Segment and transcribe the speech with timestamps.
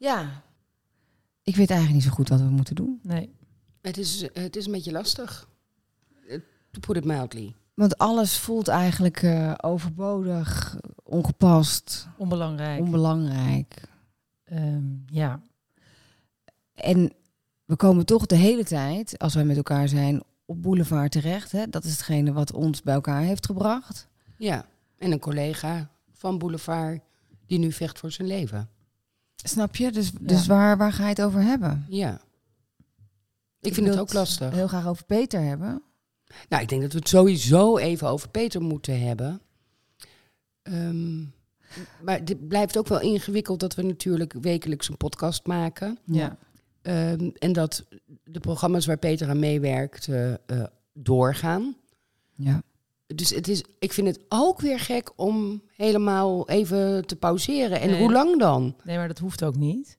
[0.00, 0.42] Ja.
[1.42, 3.00] Ik weet eigenlijk niet zo goed wat we moeten doen.
[3.02, 3.34] Nee.
[3.80, 5.48] Het is, het is een beetje lastig.
[6.28, 6.38] Eh,
[6.70, 7.54] To put it mildly.
[7.74, 12.80] Want alles voelt eigenlijk eh, overbodig, ongepast, Onbelangrijk.
[12.80, 13.82] onbelangrijk.
[14.44, 15.40] Ehm, ja.
[16.74, 17.12] En
[17.64, 21.52] we komen toch de hele tijd, als wij met elkaar zijn, op boulevard terecht.
[21.52, 21.68] Hè?
[21.68, 24.08] Dat is hetgene wat ons bij elkaar heeft gebracht.
[24.36, 24.66] Ja.
[24.98, 27.00] En een collega van Boulevard
[27.46, 28.68] die nu vecht voor zijn leven.
[29.42, 29.92] Snap je?
[29.92, 31.86] Dus, dus waar, waar ga je het over hebben?
[31.88, 32.20] Ja.
[33.60, 34.54] Ik vind het ook lastig.
[34.54, 35.82] Heel graag over Peter hebben.
[36.48, 39.40] Nou, ik denk dat we het sowieso even over Peter moeten hebben.
[40.62, 41.20] Ehm,
[42.02, 45.98] maar dit blijft ook wel ingewikkeld dat we natuurlijk wekelijks een podcast maken.
[46.04, 46.36] Ja.
[46.82, 47.86] Ehm, en dat
[48.24, 50.38] de programma's waar Peter aan meewerkt eh, eh,
[50.92, 51.76] doorgaan.
[52.34, 52.62] Ja.
[53.14, 57.80] Dus het is, ik vind het ook weer gek om helemaal even te pauzeren.
[57.80, 58.00] En Nee.
[58.00, 58.74] hoe lang dan?
[58.84, 59.98] Nee, maar dat hoeft ook niet.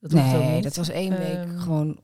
[0.00, 0.62] Dat hoeft ook Nee, niet.
[0.62, 1.98] dat was één week Ehm, gewoon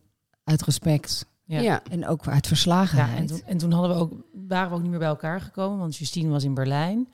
[0.45, 1.27] uit respect.
[1.45, 1.61] Ja.
[1.61, 1.83] Ja.
[1.91, 3.19] En ook uit Ja, verslagenheid.
[3.19, 4.13] en toen, en toen hadden we ook,
[4.49, 7.09] waren we ook niet meer bij elkaar gekomen, want Justine was in Berlijn.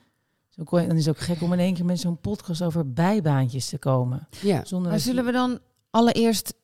[0.48, 2.62] Zo kon je, dan is het ook gek om in één keer met zo'n podcast
[2.62, 4.28] over bijbaantjes te komen.
[4.42, 4.64] ja.
[4.64, 5.58] Zonder Maar zullen we dan
[5.90, 6.54] allereerst...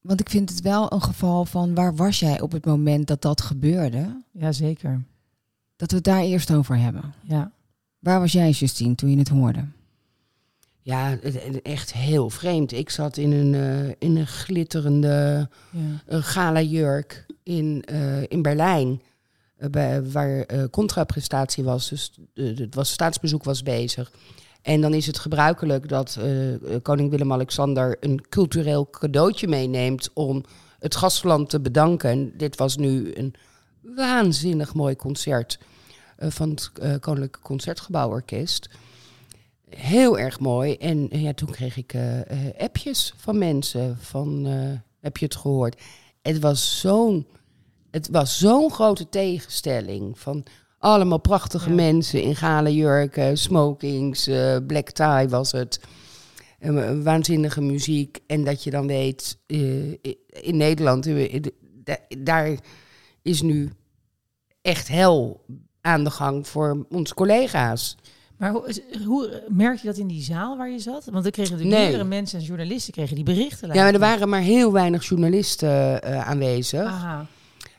[0.00, 1.74] Want ik vind het wel een geval van...
[1.74, 4.22] waar was jij op het moment dat dat gebeurde?
[4.32, 5.04] Ja, zeker.
[5.78, 7.14] Dat we het daar eerst over hebben.
[7.22, 7.52] Ja.
[7.98, 9.64] Waar was jij, Justine, toen je het hoorde?
[10.80, 11.18] Ja,
[11.62, 12.72] echt heel vreemd.
[12.72, 16.16] Ik zat in een, eh, in een glitterende ja.
[16.16, 19.02] uh, gala jurk in, eh, in Berlijn.
[19.56, 21.88] eh, bij, waar eh, contraprestatie was.
[21.88, 24.12] Dus het was, staatsbezoek was bezig.
[24.62, 26.18] En dan is het gebruikelijk dat
[26.82, 30.44] koning Willem-Alexander een cultureel cadeautje meeneemt om
[30.78, 32.10] het gastland te bedanken.
[32.10, 33.34] En dit was nu een
[33.96, 35.58] waanzinnig mooi concert
[36.16, 38.68] eh, van het eh, Koninklijke Concertgebouworkest.
[39.68, 40.74] Heel erg mooi.
[40.76, 41.94] En eh, ja, toen kreeg ik
[42.58, 44.44] appjes van mensen van,
[45.00, 45.80] heb je het gehoord?
[46.22, 47.26] Het was zo'n,
[47.90, 50.44] het was zo'n grote tegenstelling van
[50.78, 51.74] allemaal prachtige Ja.
[51.74, 54.24] mensen in gale jurken, smokings,
[54.66, 55.80] black tie was het.
[57.02, 58.18] Waanzinnige muziek.
[58.26, 61.08] En dat je dan weet, in Nederland,
[61.84, 62.58] da- daar
[63.22, 63.72] is nu
[64.62, 65.44] echt hel
[65.80, 67.96] aan de gang voor onze collega's.
[68.36, 71.04] Maar hoe, hoe merk je dat in die zaal waar je zat?
[71.10, 71.88] Want er kregen natuurlijk Nee.
[71.88, 73.68] meerdere mensen en journalisten kregen die berichten.
[73.68, 76.84] Ja, maar er waren maar heel weinig journalisten eh, aanwezig.
[76.84, 77.26] Aha.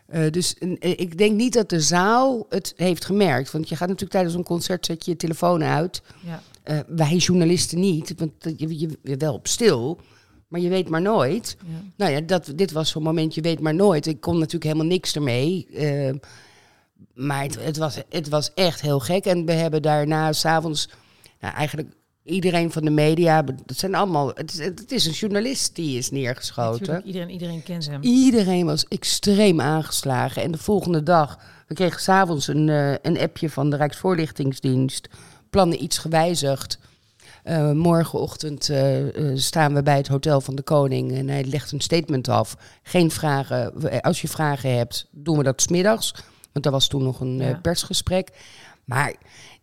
[0.05, 3.51] Eh, dus eh, ik denk niet dat de zaal het heeft gemerkt.
[3.51, 6.01] Want je gaat natuurlijk tijdens een concert zet je je telefoon uit.
[6.19, 6.41] Ja.
[6.87, 9.99] Wij journalisten niet, want je, je, je wel op stil.
[10.47, 11.57] Maar je weet maar nooit.
[11.59, 11.81] Ja.
[11.97, 14.05] Nou ja, dat, dit was zo'n moment, je weet maar nooit.
[14.05, 15.67] Ik kon natuurlijk helemaal niks ermee.
[17.13, 19.25] Maar het, het, was, het was echt heel gek.
[19.25, 20.89] En we hebben daarna s'avonds...
[21.39, 21.89] Nou, eigenlijk
[22.23, 23.41] iedereen van de media...
[23.41, 24.31] Dat zijn allemaal...
[24.33, 26.79] Het is, het is een journalist die is neergeschoten.
[26.79, 28.01] Natuurlijk, iedereen, iedereen kent hem.
[28.01, 30.43] Iedereen was extreem aangeslagen.
[30.43, 35.09] En de volgende dag, we kregen s'avonds een, eh, een appje van de Rijksvoorlichtingsdienst.
[35.49, 36.79] Plannen iets gewijzigd.
[37.43, 39.03] Eh, morgenochtend eh,
[39.35, 42.57] staan we bij het Hotel van de Koning en hij legt een statement af.
[42.83, 44.01] Geen vragen.
[44.01, 46.13] Als je vragen hebt, doen we dat smiddags.
[46.61, 47.59] Want er was toen nog een eh, Ja.
[47.61, 48.29] persgesprek.
[48.85, 49.13] Maar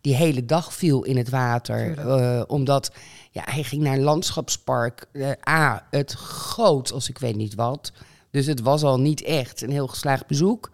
[0.01, 1.97] die hele dag viel in het water.
[1.97, 2.91] Eh, omdat
[3.31, 5.05] ja, hij ging naar een landschapspark.
[5.11, 7.91] Eh, A, het groot als ik weet niet wat.
[8.31, 10.71] Dus het was al niet echt een heel geslaagd bezoek.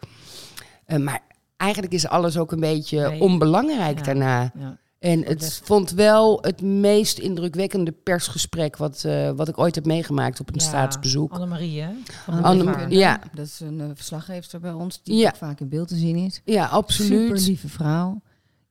[0.97, 1.19] Maar
[1.57, 3.19] eigenlijk is alles ook een beetje Nee.
[3.22, 4.03] onbelangrijk Ja.
[4.03, 4.51] daarna.
[4.59, 4.78] Ja.
[5.03, 10.40] En het vond wel het meest indrukwekkende persgesprek wat, eh, wat ik ooit heb meegemaakt
[10.40, 11.34] op een Ja, staatsbezoek.
[11.34, 11.90] Annemarie, hè?
[12.24, 12.91] Van Anne- de Anne- Boulevard.
[12.91, 13.19] ja.
[13.34, 15.28] Dat is een uh, verslaggeefster bij ons, die Ja.
[15.28, 16.42] ook vaak in beeld te zien is.
[16.46, 17.46] Ja, Super absoluut.
[17.47, 18.22] lieve vrouw.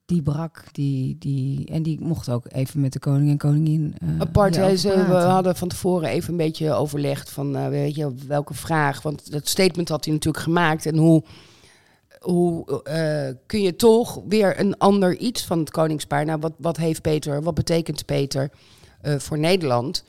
[0.05, 4.07] Die brak, die, die, en die mocht ook even met de koning en koningin eh,
[4.19, 8.53] Apart, ze, we hadden van tevoren even een beetje overlegd van, eh, weet je, welke
[8.53, 9.01] vraag.
[9.01, 10.85] Want dat statement had hij natuurlijk gemaakt.
[10.85, 11.23] En hoe,
[12.23, 16.25] hoe eh, kun je toch weer een ander iets van het koningspaar...
[16.25, 18.49] Nou, wat, wat heeft Peter, wat betekent Peter
[19.01, 20.03] eh, voor Nederland?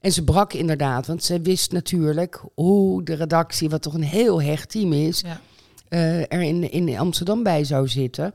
[0.00, 3.68] En ze brak inderdaad, want ze wist natuurlijk hoe de redactie...
[3.70, 5.40] wat toch een heel hecht team is, Ja.
[5.88, 8.32] eh, er in, in Amsterdam bij zou zitten...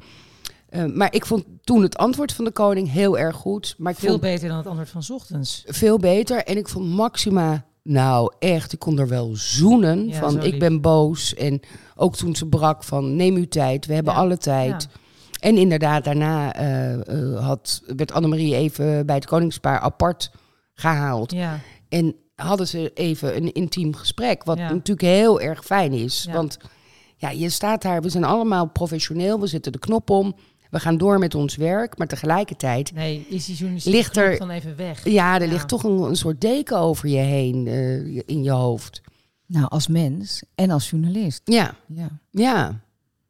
[0.94, 3.76] Maar ik vond toen het antwoord van de koning heel erg goed.
[3.78, 5.64] Maar ik Veel vond beter dan het antwoord van 's ochtends.
[5.68, 6.44] veel beter.
[6.44, 10.07] En ik vond Maxima, nou echt, ik kon er wel zoenen.
[10.07, 11.33] Ja, van ik ben boos.
[11.33, 11.59] En
[11.95, 14.88] ook toen ze brak van neem uw tijd, we hebben Ja, alle tijd.
[14.91, 15.00] ja.
[15.39, 20.31] En inderdaad, daarna eh, had, werd Annemarie even bij het koningspaar apart
[20.74, 21.31] gehaald.
[21.31, 21.59] Ja,
[21.89, 26.27] En hadden ze even een intiem gesprek, wat natuurlijk heel erg fijn is.
[26.31, 26.57] Want
[27.15, 30.35] ja, je staat daar, we zijn allemaal professioneel, we zetten de knop om.
[30.74, 32.94] We gaan door met ons werk, maar tegelijkertijd...
[32.94, 35.04] Nee, is die Ligt er- dan even weg?
[35.10, 35.52] Ja, er Ja.
[35.52, 39.02] ligt toch een, een soort deken over je heen eh, in je hoofd.
[39.46, 41.42] Nou, als mens en als journalist.
[41.44, 42.08] Ja, Ja.
[42.31, 42.80] ja.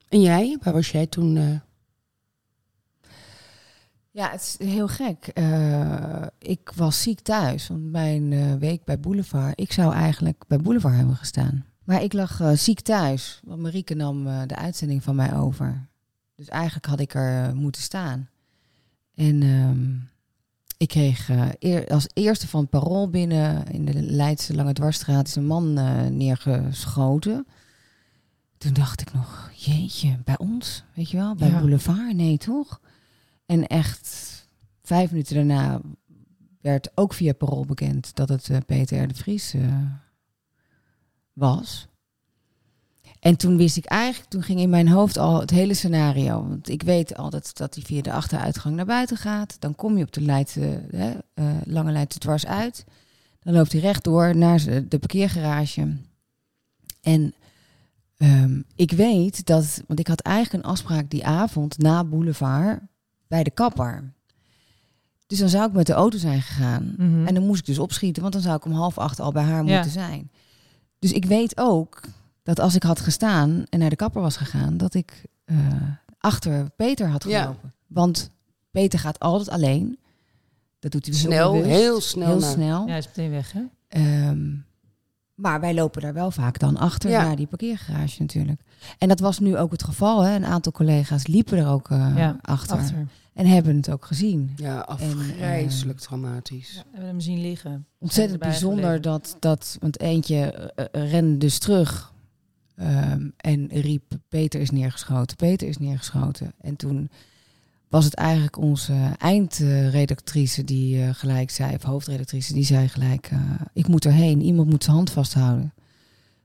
[0.09, 0.57] En jij?
[0.63, 1.37] Waar was jij toen?
[1.37, 1.59] eh?
[4.11, 5.27] Ja, het is heel gek.
[5.33, 10.57] Eh, ik was ziek thuis, want mijn eh, week bij Boulevard, ik zou eigenlijk bij
[10.57, 11.65] Boulevard hebben gestaan.
[11.83, 15.87] Maar ik lag eh, ziek thuis, want Marieke nam eh, de uitzending van mij over.
[16.35, 18.29] Dus eigenlijk had ik er eh, moeten staan.
[19.15, 19.95] En ehm,
[20.77, 25.27] ik kreeg eh, eer- als eerste van het parool binnen in de Leidse Lange Dwarsstraat
[25.27, 27.47] is een man eh, neergeschoten.
[28.57, 31.59] Toen dacht ik nog, jeetje, bij ons, weet je wel, bij Ja.
[31.59, 32.15] Boulevard?
[32.15, 32.81] Nee, toch?
[33.45, 34.31] En echt
[34.83, 35.81] vijf minuten daarna
[36.61, 39.07] werd ook via parool bekend dat het eh, Peter R.
[39.07, 39.55] de Vries
[41.33, 41.87] was.
[43.23, 46.47] En toen wist ik eigenlijk, toen ging in mijn hoofd al het hele scenario.
[46.47, 49.55] Want ik weet altijd dat hij via de achteruitgang naar buiten gaat.
[49.59, 52.85] Dan kom je op de Leidse, hè, eh, lange Leidse dwars uit.
[53.39, 55.95] Dan loopt hij rechtdoor naar de parkeergarage.
[57.01, 57.33] En
[58.17, 62.79] ehm, ik weet dat, want ik had eigenlijk een afspraak die avond na Boulevard
[63.27, 64.13] bij de kapper.
[65.27, 66.93] Dus dan zou ik met de auto zijn gegaan.
[66.97, 67.27] Mhm.
[67.27, 69.43] En dan moest ik dus opschieten, want dan zou ik om half acht al bij
[69.43, 69.73] haar Ja.
[69.73, 70.31] moeten zijn.
[70.99, 72.01] Dus ik weet ook
[72.43, 75.57] dat als ik had gestaan en naar de kapper was gegaan, dat ik eh,
[76.19, 77.41] achter Peter had Ja.
[77.41, 77.73] gelopen.
[77.87, 78.31] Want
[78.71, 79.97] Peter gaat altijd alleen.
[80.79, 81.69] Dat doet hij Snel, bewust.
[81.69, 82.27] heel snel.
[82.27, 82.81] Heel snel.
[82.81, 83.61] Ja, hij is meteen weg, hè?
[83.87, 84.55] Ehm,
[85.33, 87.23] maar wij lopen daar wel vaak dan achter Ja.
[87.23, 88.61] naar die parkeergarage natuurlijk.
[88.97, 90.21] En dat was nu ook het geval.
[90.21, 90.35] Hè.
[90.35, 92.77] Een aantal collega's liepen er ook eh, Ja, achter.
[92.77, 93.07] Achter.
[93.33, 94.53] En hebben het ook gezien.
[94.55, 96.73] Ja, afgrijzelijk traumatisch.
[96.73, 97.85] Ja, we hebben hem zien liggen.
[97.99, 102.12] Ontzettend bijzonder dat, dat, want eentje eh, eh, rende dus terug
[102.75, 106.53] ehm, en riep, Peter is neergeschoten, Peter is neergeschoten.
[106.61, 107.09] En toen
[107.89, 113.39] was het eigenlijk onze eindredactrice die eh, gelijk zei, of hoofdredactrice, die zei gelijk, eh,
[113.73, 115.73] ik moet erheen, iemand moet zijn hand vasthouden.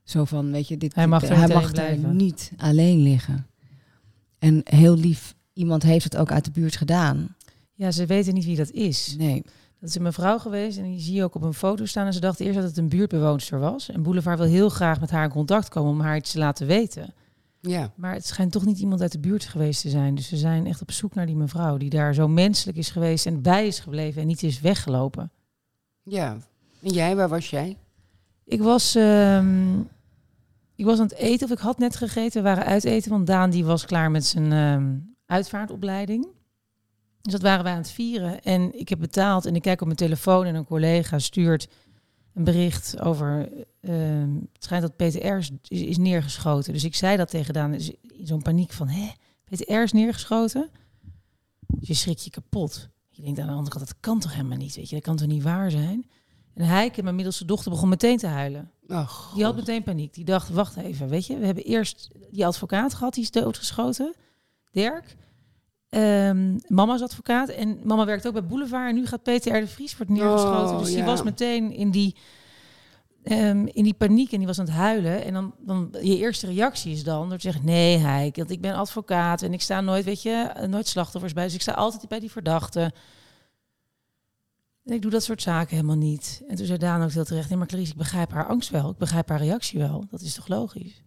[0.03, 2.15] Zo van, weet je, dit, Hij mag er hij mag blijven.
[2.15, 3.47] niet alleen liggen.
[4.39, 7.35] En heel lief, iemand heeft het ook uit de buurt gedaan.
[7.73, 9.15] Ja, ze weten niet wie dat is.
[9.17, 9.43] Nee.
[9.79, 12.05] Dat is een mevrouw geweest en die zie je ook op een foto staan.
[12.05, 13.89] En ze dacht eerst dat het een buurtbewoonster was.
[13.89, 16.67] En Boulevard wil heel graag met haar in contact komen om haar iets te laten
[16.67, 17.13] weten.
[17.61, 20.15] Ja, Maar het schijnt toch niet iemand uit de buurt geweest te zijn.
[20.15, 23.25] Dus ze zijn echt op zoek naar die mevrouw die daar zo menselijk is geweest
[23.25, 25.31] en bij is gebleven en niet is weggelopen.
[26.03, 26.37] ja.
[26.81, 27.77] En jij, waar was jij?
[28.45, 29.79] Ik was, ehm,
[30.75, 32.43] ik was aan het eten, of ik had net gegeten.
[32.43, 36.27] We waren uit eten, want Daan die was klaar met zijn ehm, uitvaartopleiding.
[37.21, 38.41] Dus dat waren wij aan het vieren.
[38.41, 41.67] En ik heb betaald en ik kijk op mijn telefoon en een collega stuurt
[42.33, 43.49] een bericht over...
[43.81, 45.37] ehm, het schijnt dat Peter R.
[45.37, 46.73] is, is neergeschoten.
[46.73, 48.87] Dus ik zei dat tegen Daan dus in zo'n paniek van...
[48.87, 49.11] Hé,
[49.43, 49.83] Peter R.
[49.83, 50.69] is neergeschoten?
[51.67, 52.89] Dus je schrik je kapot.
[53.09, 54.95] Je denkt aan de andere kant, dat kan toch helemaal niet, weet je?
[54.95, 56.09] Dat kan toch niet waar zijn?
[56.53, 58.71] En hij, heb mijn middelste dochter, begon meteen te huilen.
[58.87, 60.13] Ach, Die had meteen paniek.
[60.13, 64.15] Die dacht, wacht even, weet je, we hebben eerst die advocaat gehad, die is doodgeschoten.
[64.71, 65.15] Dirk.
[65.89, 67.49] Ehm, mama's advocaat.
[67.49, 68.89] En mama werkt ook bij Boulevard.
[68.89, 69.59] En nu gaat Peter R.
[69.59, 70.73] de Vries wordt neergeschoten.
[70.73, 71.05] Oh, dus die ja.
[71.05, 72.15] was meteen in die,
[73.23, 75.23] ehm, in die paniek en die was aan het huilen.
[75.23, 78.61] En dan, dan je eerste reactie is dan door te zeggen, nee Heik, want ik
[78.61, 81.43] ben advocaat en ik sta nooit, weet je, nooit slachtoffers bij.
[81.43, 82.93] Dus ik sta altijd bij die verdachte.
[84.85, 86.43] En ik doe dat soort zaken helemaal niet.
[86.47, 88.89] En toen zei Daan ook heel terecht, nee maar Clarice, ik begrijp haar angst wel.
[88.89, 90.05] Ik begrijp haar reactie wel.
[90.09, 91.03] Dat is toch logisch?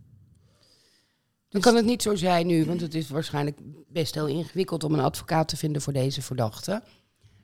[1.52, 4.94] Dan kan het niet zo zijn nu, want het is waarschijnlijk best heel ingewikkeld om
[4.94, 6.82] een advocaat te vinden voor deze verdachte.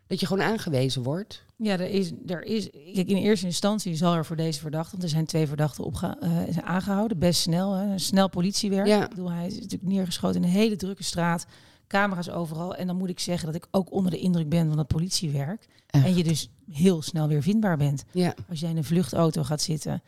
[0.06, 1.44] Dat je gewoon aangewezen wordt.
[1.56, 2.70] Ja, er is, er is.
[2.70, 6.16] Kijk, in eerste instantie zal er voor deze verdachte, want er zijn twee verdachten opge,
[6.20, 8.86] eh, zijn aangehouden, best snel, hè, snel politiewerk.
[8.86, 9.02] Ja.
[9.02, 11.46] Ik bedoel, hij is natuurlijk neergeschoten in een hele drukke straat,
[11.86, 12.74] camera's overal.
[12.74, 15.66] En dan moet ik zeggen dat ik ook onder de indruk ben van dat politiewerk.
[15.86, 16.04] Echt.
[16.04, 18.04] En je dus heel snel weer vindbaar bent.
[18.12, 20.02] Ja, Als jij in een vluchtauto gaat zitten,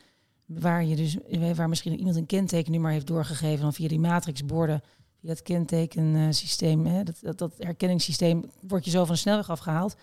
[0.59, 1.17] waar je dus,
[1.55, 4.83] waar misschien iemand een kentekennummer heeft doorgegeven, dan via die matrixborden,
[5.21, 9.97] via het kentekensysteem, hè, dat, dat, dat herkenningssysteem, word je zo van de snelweg afgehaald.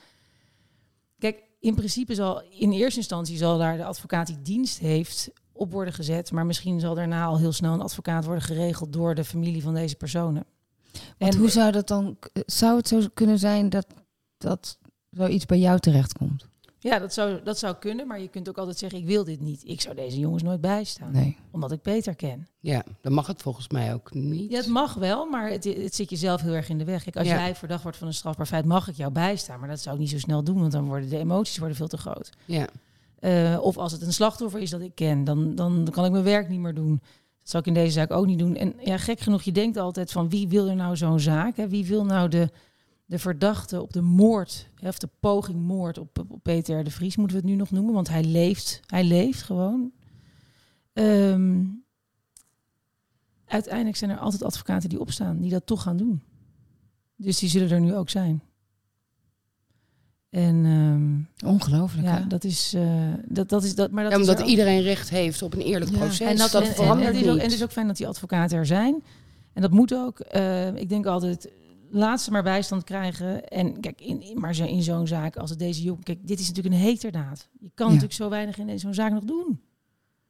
[1.20, 5.72] Kijk, in principe zal in eerste instantie zal daar de advocaat die dienst heeft op
[5.72, 9.24] worden gezet, maar misschien zal daarna al heel snel een advocaat worden geregeld door de
[9.24, 10.46] familie van deze personen.
[11.18, 12.18] Want hoe zou dat dan...
[12.46, 13.88] Zou het zo kunnen zijn dat,
[14.38, 14.78] dat
[15.10, 16.48] zoiets bij jou terechtkomt?
[16.80, 19.40] Ja, dat zou, dat zou kunnen, maar je kunt ook altijd zeggen, ik wil dit
[19.42, 19.62] niet.
[19.66, 21.38] Ik zou deze jongens nooit bijstaan, Nee.
[21.52, 22.48] omdat ik Peter ken.
[22.60, 24.52] ja, dan mag het volgens mij ook niet.
[24.52, 27.04] Ja, het mag wel, maar het, het zit jezelf heel erg in de weg.
[27.04, 27.36] Kijk, als Ja.
[27.40, 29.60] jij verdacht wordt van een strafbaar feit, mag ik jou bijstaan.
[29.60, 31.88] Maar dat zou ik niet zo snel doen, want dan worden de emoties worden veel
[31.88, 32.30] te groot.
[32.46, 32.68] Ja,
[33.20, 36.24] Eh, of als het een slachtoffer is dat ik ken, dan, dan kan ik mijn
[36.24, 37.00] werk niet meer doen.
[37.40, 38.56] Dat zou ik in deze zaak ook niet doen.
[38.56, 41.58] En ja, gek genoeg, je denkt altijd van wie wil er nou zo'n zaak?
[41.58, 41.68] Hè?
[41.68, 42.50] Wie wil nou de,
[43.10, 47.36] de verdachte op de moord, of de poging moord op, op Peter de Vries, moeten
[47.38, 48.80] we het nu nog noemen, want hij leeft.
[48.86, 49.92] Hij leeft gewoon.
[50.94, 51.64] Ehm,
[53.46, 56.22] uiteindelijk zijn er altijd advocaten die opstaan, die dat toch gaan doen.
[57.16, 58.42] Dus die zullen er nu ook zijn.
[60.30, 62.28] En ehm, Ongelooflijk, ja, hè?
[62.28, 63.92] dat is, eh, dat, dat is dat.
[63.92, 65.98] Maar dat Ja, omdat er ook- iedereen recht heeft op een eerlijk Ja.
[65.98, 66.20] proces.
[66.28, 67.44] en dat, dat en- en- verandert en, het is ook, niet.
[67.44, 69.04] en het is ook fijn dat die advocaten er zijn.
[69.54, 70.20] En dat moet ook.
[70.20, 71.50] Eh, ik denk altijd,
[71.90, 73.48] laat ze maar bijstand krijgen.
[73.48, 76.04] En kijk, in, in- maar zo- in zo'n zaak als het deze jongen...
[76.04, 77.50] Kijk, dit is natuurlijk een heterdaad.
[77.60, 77.92] Je kan Ja.
[77.94, 79.62] natuurlijk zo weinig in zo'n zaak nog doen.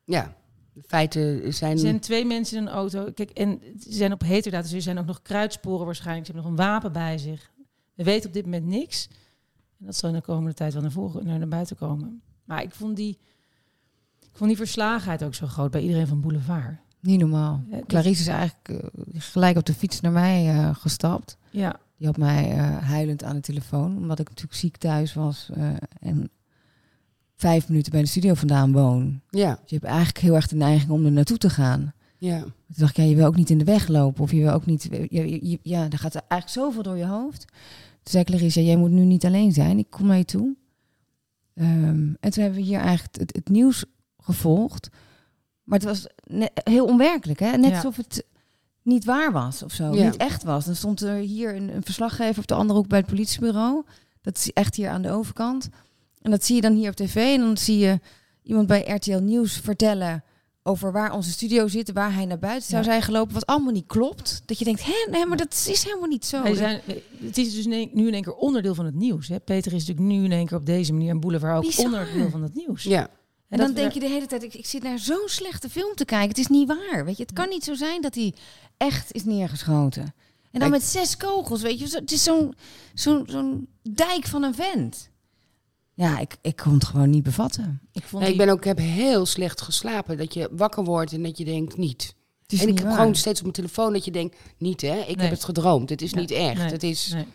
[0.03, 0.35] Ja,
[0.73, 1.71] de feiten zijn...
[1.71, 3.11] Er zijn twee mensen in een auto.
[3.13, 4.63] Kijk, en ze zijn op heterdaad.
[4.63, 6.25] Dus er zijn ook nog kruidsporen waarschijnlijk.
[6.25, 7.51] Ze hebben nog een wapen bij zich.
[7.93, 9.07] We weten op dit moment niks.
[9.79, 12.21] En dat zal in de komende tijd wel naar, voren, naar, naar buiten komen.
[12.43, 13.17] Maar ik vond die...
[14.19, 16.75] Ik vond die verslagenheid ook zo groot bij iedereen van Boulevard.
[17.07, 17.63] Niet normaal.
[17.69, 18.77] Ja, dat- Clarice is eigenlijk eh,
[19.21, 21.37] gelijk op de fiets naar mij eh, gestapt.
[21.49, 25.49] Ja, Die had mij eh, huilend aan de telefoon, omdat ik natuurlijk ziek thuis was
[25.53, 26.29] eh, en
[27.35, 29.21] vijf minuten bij de studio vandaan woon.
[29.29, 31.93] Ja, Dus je hebt eigenlijk heel erg de neiging om er naartoe te gaan.
[32.17, 32.39] ja.
[32.39, 32.51] Toen
[32.85, 34.23] dacht ik, ja, je wil ook niet in de weg lopen.
[34.23, 34.87] Of je wil ook niet...
[35.09, 37.39] je- je- ja, er gaat eigenlijk zoveel door je hoofd.
[37.39, 39.77] Toen zei Clarissa, jij moet nu niet alleen zijn.
[39.77, 40.55] Ik kom naar je toe.
[41.53, 43.85] Ehm, en toen hebben we hier eigenlijk het, het nieuws
[44.19, 44.89] gevolgd.
[45.67, 46.07] Maar het was
[46.63, 47.57] heel onwerkelijk, hè?
[47.57, 47.75] Net Ja.
[47.75, 48.23] alsof het
[48.81, 49.93] niet waar was of zo.
[49.95, 50.03] Ja.
[50.05, 50.65] Niet echt was.
[50.65, 53.83] Dan stond er hier een, een verslaggever op de andere hoek bij het politiebureau.
[54.21, 55.69] Dat is echt hier aan de overkant.
[56.21, 57.15] En dat zie je dan hier op tv.
[57.15, 57.99] En dan zie je
[58.43, 60.23] iemand bij RTL Nieuws vertellen
[60.63, 62.89] over waar onze studio zit, waar hij naar buiten zou Ja.
[62.89, 64.41] zijn gelopen, wat allemaal niet klopt.
[64.45, 66.43] Dat je denkt, hè, nee, maar dat is helemaal niet zo.
[66.43, 66.81] Wij zijn,
[67.25, 69.27] het is dus nu in één keer onderdeel van het nieuws.
[69.27, 69.39] Hè?
[69.39, 71.85] Peter is natuurlijk nu in één keer op deze manier een boulevard ook Bizar.
[71.85, 72.83] onderdeel van het nieuws.
[72.83, 73.07] ja.
[73.49, 76.05] En dan denk je de hele tijd, ik, ik zit naar zo'n slechte film te
[76.05, 76.27] kijken.
[76.29, 77.23] Het is niet waar, weet je.
[77.23, 78.33] Het kan niet zo zijn dat hij
[78.77, 80.13] echt is neergeschoten.
[80.51, 81.87] En dan met zes kogels, weet je.
[81.99, 82.53] Het is zo'n
[82.93, 85.09] zo'n zo'n dijk van een vent.
[85.93, 87.81] Ja, ik, ik kon het gewoon niet bevatten.
[87.91, 90.17] Ik, vond Nee, ik ben ook, ik heb heel slecht geslapen.
[90.17, 92.15] Dat je wakker wordt en dat je denkt, niet.
[92.41, 92.97] Het is en ik niet heb waar.
[92.97, 95.25] gewoon steeds op mijn telefoon dat je denkt, niet hè, ik Nee.
[95.25, 95.89] heb het gedroomd.
[95.89, 96.57] Het is Ja, niet echt.
[96.61, 97.25] nee, Het is, nee.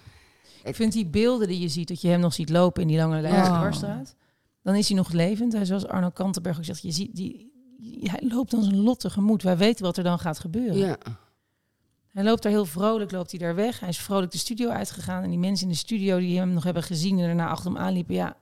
[0.65, 2.97] Ik vind die beelden die je ziet, dat je hem nog ziet lopen in die
[2.97, 4.01] lange Leidse Oh.
[4.63, 5.53] Dan is hij nog levend.
[5.53, 7.53] Hij, zoals Arno Kantenberg ook zegt, je ziet, die,
[8.03, 9.43] hij loopt dan zijn lot tegemoet.
[9.43, 10.77] Wij weten wat er dan gaat gebeuren.
[10.77, 10.97] ja.
[12.13, 13.81] Hij loopt daar heel vrolijk, loopt hij daar weg.
[13.81, 15.23] Hij is vrolijk de studio uitgegaan.
[15.23, 17.81] En die mensen in de studio die hem nog hebben gezien en daarna achter hem
[17.81, 18.37] aanliepen, ja,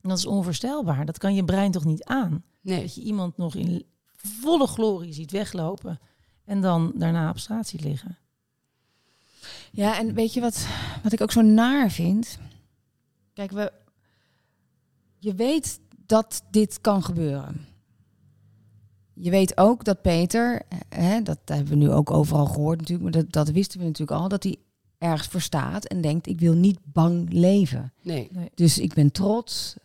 [0.00, 1.06] dat is onvoorstelbaar.
[1.06, 2.44] Dat kan je brein toch niet aan?
[2.60, 2.80] Nee.
[2.80, 3.84] Dat je iemand nog in
[4.16, 6.00] volle glorie ziet weglopen
[6.44, 8.18] en dan daarna op straat ziet liggen.
[9.70, 10.66] Ja, en weet je wat,
[11.02, 12.38] wat ik ook zo naar vind?
[13.32, 13.72] Kijk, we,
[15.22, 17.66] je weet dat dit kan gebeuren.
[19.14, 23.22] Je weet ook dat Peter, hè, dat hebben we nu ook overal gehoord natuurlijk, maar
[23.22, 24.56] dat, dat wisten we natuurlijk al, dat hij
[24.98, 27.92] ergens voor staat en denkt, ik wil niet bang leven.
[28.02, 28.30] Nee.
[28.54, 29.76] Dus ik ben trots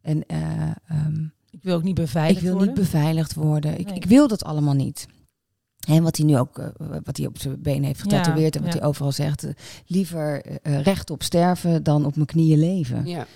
[0.00, 2.74] en eh, ehm, Ik wil ook niet beveiligd ik wil worden.
[2.74, 3.78] niet beveiligd worden.
[3.78, 3.94] Ik, Nee.
[3.94, 5.06] ik wil dat allemaal niet.
[5.88, 6.68] En wat hij nu ook, eh,
[7.04, 8.78] wat hij op zijn been heeft getatoeëerd en wat ja.
[8.78, 9.50] hij overal zegt, eh,
[9.86, 13.06] liever eh, rechtop sterven dan op mijn knieën leven.
[13.06, 13.26] Ja.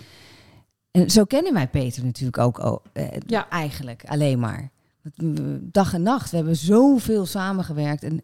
[0.90, 3.48] En zo kennen wij Peter natuurlijk ook oh, eh, Ja.
[3.48, 4.70] eigenlijk alleen maar.
[5.02, 5.28] Eh,
[5.60, 8.02] Dag en nacht, we hebben zoveel samengewerkt.
[8.02, 8.22] En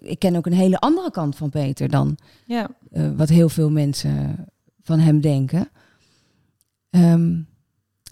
[0.00, 3.70] ik ken ook een hele andere kant van Peter dan ja, eh, wat heel veel
[3.70, 4.46] mensen
[4.82, 5.68] van hem denken.
[6.90, 7.38] Ehm,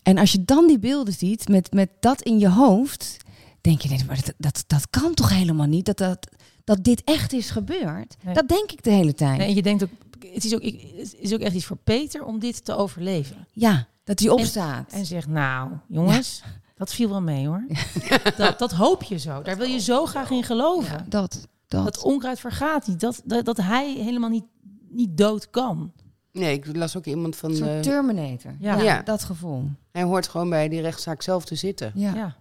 [0.03, 3.17] en als je dan die beelden ziet met, met dat in je hoofd,
[3.61, 5.85] denk je, nee, maar dat, dat, dat kan toch helemaal niet?
[5.85, 6.29] Dat, dat,
[6.65, 8.17] dat dit echt is gebeurd?
[8.23, 8.35] Nee.
[8.35, 9.41] Dat denk ik de hele tijd.
[9.41, 9.91] en je denkt ook,
[10.33, 13.47] het is ook, ik- het is ook echt iets voor Peter om dit te overleven.
[13.53, 14.93] Ja, dat hij opstaat.
[14.93, 16.43] En zegt, nou, jongens,
[16.77, 17.65] dat viel wel mee hoor.
[18.37, 19.43] Dat, dat hoop je zo.
[19.43, 20.93] Daar wil je zo graag in geloven.
[20.99, 21.85] Ja, dat, dat.
[21.85, 23.01] Dat onkruid vergaat niet.
[23.01, 24.45] Dat, dat, dat hij helemaal niet,
[24.89, 25.93] niet dood kan.
[26.33, 27.51] Nee, ik las ook iemand van...
[27.51, 28.55] Een soort eh, Terminator.
[28.61, 28.77] Ja.
[28.77, 29.03] Ja, Ja.
[29.03, 29.69] dat gevoel.
[29.93, 31.93] hij hoort gewoon bij die rechtszaak zelf te zitten.
[31.95, 32.15] Ja.
[32.15, 32.37] Ja.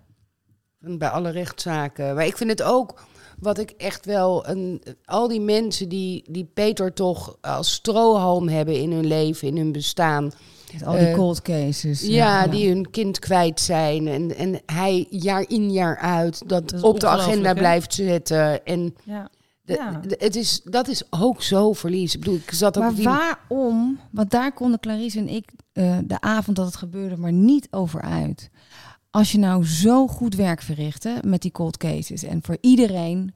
[0.80, 2.16] Bij alle rechtszaken.
[2.16, 3.04] Maar ik vind het ook,
[3.40, 4.48] wat ik echt wel...
[4.48, 9.58] Een, al die mensen die, die Peter toch als strohalm hebben in hun leven, in
[9.58, 10.32] hun bestaan...
[10.86, 12.02] Al die Eh, cold cases.
[12.02, 14.08] Ja, die hun kind kwijt zijn.
[14.08, 18.66] En, en hij jaar in jaar uit dat, op de agenda blijft zetten.
[18.66, 19.30] En ja.
[19.62, 19.92] de- Ja.
[20.08, 22.14] de- het is, dat is ook zo verlies.
[22.14, 23.04] Ik bedoel, ik zat ook Maar die...
[23.04, 24.00] waarom?
[24.12, 28.02] Want daar konden Clarice en ik eh, de avond dat het gebeurde maar niet over
[28.02, 28.50] uit.
[29.18, 33.34] Als je nou zo goed werk verrichtte met die cold cases en voor iedereen,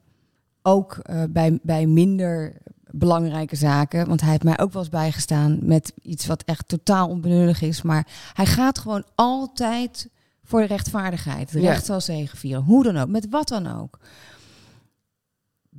[0.61, 2.57] ook eh, bij, bij minder
[2.91, 7.09] belangrijke zaken, want hij heeft mij ook wel eens bijgestaan met iets wat echt totaal
[7.09, 10.09] onbenullig is, maar hij gaat gewoon altijd
[10.43, 11.51] voor de rechtvaardigheid.
[11.51, 11.71] De Ja.
[11.71, 12.63] recht zal zegevieren.
[12.63, 13.99] Hoe dan ook, met wat dan ook.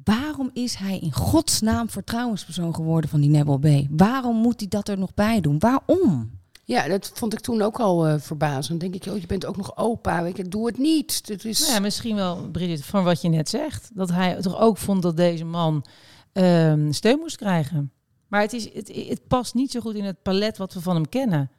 [0.05, 3.67] Waarom is hij in godsnaam vertrouwenspersoon geworden van die Nebel B?
[3.91, 5.59] Waarom moet hij dat er nog bij doen?
[5.59, 6.41] Waarom?
[6.65, 8.81] Ja, dat vond ik toen ook al eh, verbazend.
[8.81, 10.27] Denk ik, je bent ook nog opa.
[10.27, 11.23] Je, doe het niet.
[11.25, 11.61] Het is...
[11.61, 13.91] Nou ja, misschien wel, Bridget, van wat je net zegt.
[13.95, 15.85] Dat hij toch ook vond dat deze man
[16.33, 17.93] ehm, steun moest krijgen.
[18.29, 20.95] Maar het, is, het, het past niet zo goed in het palet wat we van
[20.95, 21.51] hem kennen.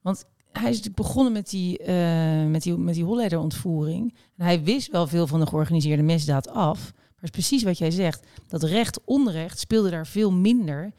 [0.00, 4.14] Want hij is begonnen met die, eh met die, met die Holleder-ontvoering.
[4.36, 6.92] En hij wist wel veel van de georganiseerde misdaad af.
[6.94, 8.26] Maar is precies wat jij zegt.
[8.48, 10.92] Dat recht-onrecht speelde daar veel minder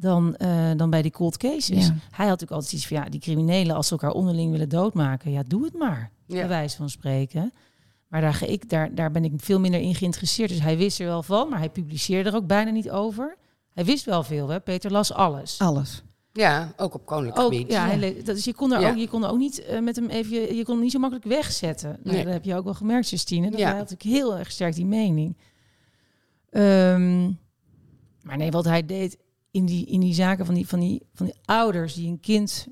[0.00, 1.86] dan, eh, dan bij die cold cases.
[1.86, 1.92] Ja.
[1.92, 5.30] Hij had natuurlijk altijd iets van, ja, die criminelen, als ze elkaar onderling willen doodmaken,
[5.30, 6.34] ja, doe het maar Ja.
[6.36, 7.52] bij wijze van spreken.
[8.08, 10.48] Maar daar, ga ik, daar, daar ben ik veel minder in geïnteresseerd.
[10.48, 13.36] Dus hij wist er wel van, maar hij publiceerde er ook bijna niet over.
[13.74, 14.60] Hij wist wel veel, hè?
[14.60, 15.58] Peter las alles.
[15.58, 16.02] Alles.
[16.32, 17.72] Ja, ook op koninklijk Ook, gebied.
[17.72, 18.90] ja, hij le- dat is, je kon er Ja.
[18.90, 20.92] ook, je kon er ook niet eh, met hem even, je, je kon hem niet
[20.92, 21.98] zo makkelijk wegzetten.
[22.02, 22.24] Nou, Nee.
[22.24, 23.50] Dat heb je ook wel gemerkt, Justine.
[23.50, 23.68] Dat Ja.
[23.68, 25.36] Hij had ook heel erg sterk die mening.
[26.50, 27.22] Ehm,
[28.22, 29.18] maar nee, wat hij deed
[29.50, 32.66] in die, in die zaken van die, van, die, van die ouders die een kind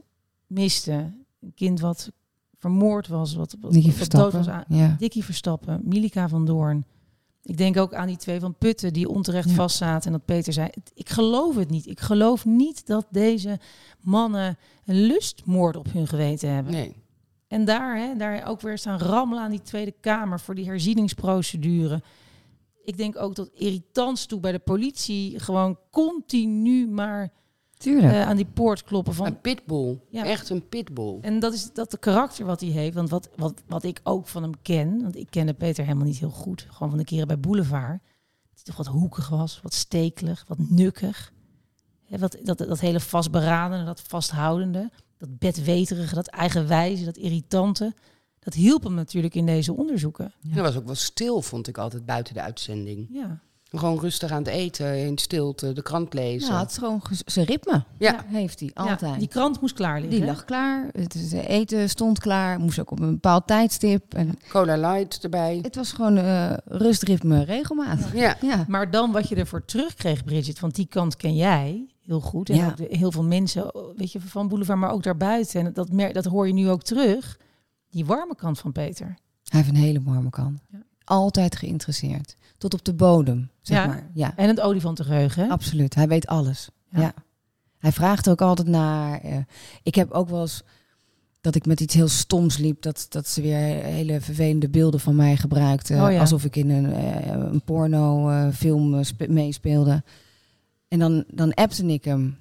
[0.47, 1.27] misten.
[1.41, 2.11] Een kind wat
[2.59, 3.73] vermoord was, wat, wat,
[4.11, 4.97] dood was aan, Ja.
[4.99, 6.85] Dikkie Verstappen, Milika van Doorn.
[7.43, 9.55] Ik denk ook aan die twee van Putten die onterecht Ja.
[9.55, 10.07] vastzaten.
[10.07, 11.87] En dat Peter zei, "Het- ik geloof het niet.
[11.87, 13.59] Ik geloof niet dat deze
[14.01, 16.73] mannen een lustmoord op hun geweten hebben.
[16.73, 16.95] Nee.
[17.47, 22.03] En daar, hè, daar ook weer staan rammelen aan die Tweede Kamer voor die herzieningsprocedure.
[22.89, 27.33] Ik denk ook dat irritants toe bij de politie gewoon continu maar
[27.77, 28.13] Tuurlijk.
[28.13, 29.99] eh, aan die poort kloppen van Een pitbull.
[30.11, 30.25] Ja.
[30.25, 31.19] Echt een pitbull.
[31.21, 32.95] en dat is dat de karakter wat hij heeft.
[32.95, 36.19] Want wat, wat, wat ik ook van hem ken, want ik kende Peter helemaal niet
[36.19, 36.67] heel goed.
[36.71, 38.03] Gewoon van de keren bij Boulevard.
[38.49, 41.33] Dat hij toch wat hoekig was, wat stekelig, wat nukkig.
[42.05, 47.95] Hè, wat, dat, dat hele vastberadende, dat vasthoudende, dat bedweterige, dat eigenwijze, dat irritante.
[48.49, 50.33] Dat hielp hem natuurlijk in deze onderzoeken.
[50.41, 50.49] Ja.
[50.51, 53.07] En dat was ook wel stil, vond ik altijd buiten de uitzending.
[53.11, 53.39] Ja,
[53.71, 56.49] Gewoon rustig aan het eten, in stilte, de krant lezen.
[56.49, 57.85] Nou, het is gewoon zijn ritme.
[57.99, 58.25] Ja.
[58.27, 59.19] Heeft hij Ja, altijd.
[59.19, 60.11] die krant moest klaar liggen.
[60.11, 60.27] Die hè?
[60.27, 60.89] lag klaar.
[60.93, 62.59] Het is- het eten stond klaar.
[62.61, 64.15] Moest ook op een bepaald tijdstip.
[64.15, 65.59] En Cola light erbij.
[65.63, 67.99] het was gewoon eh rustritme, regelmaat.
[68.15, 68.37] Ja.
[68.41, 68.65] Ja.
[68.69, 72.51] Maar dan wat je ervoor terugkreeg, Bridget, want die kant ken jij heel goed.
[72.51, 72.67] En Ja.
[72.69, 75.67] ook de- heel veel mensen, weet je, van Boulevard, maar ook daarbuiten.
[75.67, 77.39] En dat, mer- dat hoor je nu ook terug.
[77.91, 79.07] Die warme kant van Peter.
[79.45, 80.61] Hij heeft een hele warme kant.
[80.71, 80.79] Ja.
[81.05, 82.37] Altijd geïnteresseerd.
[82.59, 83.87] Tot op de bodem, zeg Ja.
[83.87, 84.11] maar.
[84.15, 85.43] Ja, En het olifantengeheugen.
[85.45, 85.49] hè?
[85.51, 85.95] absoluut.
[85.95, 86.69] Hij weet alles.
[86.91, 87.01] Ja.
[87.01, 87.15] Ja.
[87.79, 89.21] Hij vraagt ook altijd naar...
[89.21, 89.37] eh,
[89.83, 90.63] ik heb ook wel eens
[91.41, 92.83] dat ik met iets heel stoms liep.
[92.83, 96.05] Dat, dat ze weer hele vervelende beelden van mij gebruikten.
[96.05, 96.21] Oh ja.
[96.21, 98.49] Alsof ik in een, eh, een porno eh,
[99.29, 100.03] meespeelde.
[100.89, 102.39] En dan, dan appte ik hem.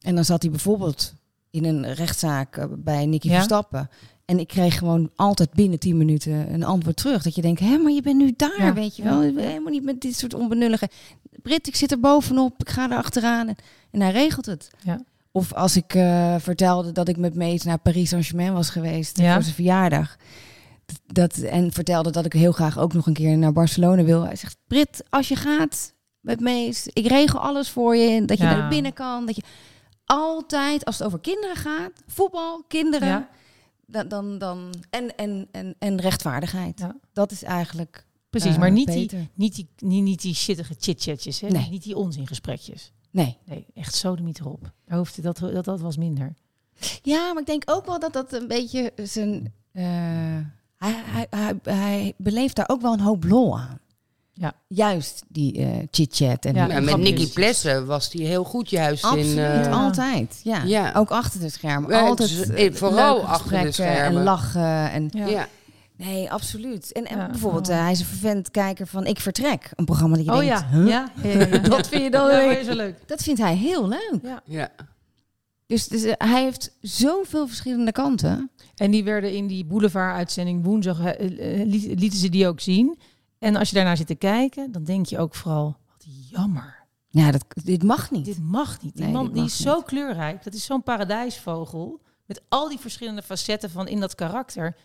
[0.00, 1.14] En dan zat hij bijvoorbeeld
[1.50, 3.34] in een rechtszaak bij Nicky Ja.
[3.34, 3.90] Verstappen.
[4.24, 7.22] En ik kreeg gewoon altijd binnen 10 minuten een antwoord terug.
[7.22, 8.72] Dat je denkt, hé, maar je bent nu daar, Ja.
[8.72, 9.20] weet je wel.
[9.20, 10.88] Helemaal niet met dit soort onbenullige...
[11.42, 13.48] Brit, ik zit er bovenop, ik ga er achteraan.
[13.48, 13.56] En,
[13.90, 14.70] en hij regelt het.
[14.84, 15.00] Ja.
[15.32, 19.32] Of als ik eh, vertelde dat ik met Mees naar Paris Saint-Germain was geweest Ja.
[19.34, 20.16] voor zijn verjaardag.
[21.06, 24.22] Dat, en vertelde dat ik heel graag ook nog een keer naar Barcelona wil.
[24.24, 28.24] Hij zegt, Brit, als je gaat met Mees, ik regel alles voor je.
[28.24, 29.26] Dat je naar binnen kan.
[29.26, 29.42] Dat je
[30.04, 33.28] altijd, als het over kinderen gaat, voetbal, kinderen, Ja.
[33.92, 36.78] Dan, dan, dan en, en, en, en rechtvaardigheid.
[36.78, 36.96] Ja.
[37.12, 41.40] Dat is eigenlijk Precies, eh, maar niet die, niet die, niet, niet die shittige chitchatjes.
[41.40, 41.48] Hè?
[41.48, 41.70] Nee.
[41.70, 42.92] Niet die onzingesprekjes.
[43.10, 43.38] Nee.
[43.44, 44.72] Nee, echt sodemiet erop.
[44.84, 46.34] Daar hoefde, dat, dat, dat was minder.
[47.02, 49.52] Ja, maar ik denk ook wel dat dat een beetje zijn.
[49.72, 49.84] eh,
[50.76, 53.80] hij, hij, hij, hij beleeft daar ook wel een hoop lol aan.
[54.42, 54.52] Ja.
[54.68, 56.44] Juist die eh chit-chat.
[56.44, 56.96] En Ja, Nou, met.
[56.96, 59.38] Nicky Plessen was die heel goed juist Absoluut, in...
[59.38, 60.40] eh, altijd.
[60.44, 60.62] Ja.
[60.62, 60.92] ja.
[60.96, 61.90] Ook achter de schermen.
[61.90, 64.18] Ja, altijd het is- eh, vooral achter de gesprekken schermen.
[64.18, 64.90] En lachen.
[64.90, 65.26] En, Ja.
[65.26, 65.48] ja.
[65.96, 66.92] Nee, absoluut.
[66.92, 67.26] En, en Ja.
[67.30, 67.74] bijvoorbeeld, Oh.
[67.74, 69.70] hij is een vervent kijker van Ik Vertrek.
[69.74, 70.68] Een programma dat je Oh denkt, ja.
[70.78, 70.88] huh?
[70.88, 71.10] ja.
[71.22, 71.58] ja, ja, ja.
[71.76, 72.62] Dat vind je dan Ja, leuk?
[72.62, 72.96] wel leuk.
[73.06, 74.18] Dat vindt hij heel leuk.
[74.22, 74.42] Ja.
[74.44, 74.70] ja.
[75.66, 78.50] Dus, dus, hij heeft zoveel verschillende kanten.
[78.76, 82.98] En die werden in die boulevard-uitzending woensdag, liet- lieten ze die ook zien.
[83.42, 86.86] En als je daarnaar zit te kijken, dan denk je ook vooral, wat jammer.
[87.08, 88.24] Ja, dat, dit mag niet.
[88.24, 88.96] Dit mag niet.
[88.96, 90.44] Die Nee, man die is zo kleurrijk.
[90.44, 92.00] Dat is zo'n paradijsvogel.
[92.26, 94.76] Met al die verschillende facetten van in dat karakter.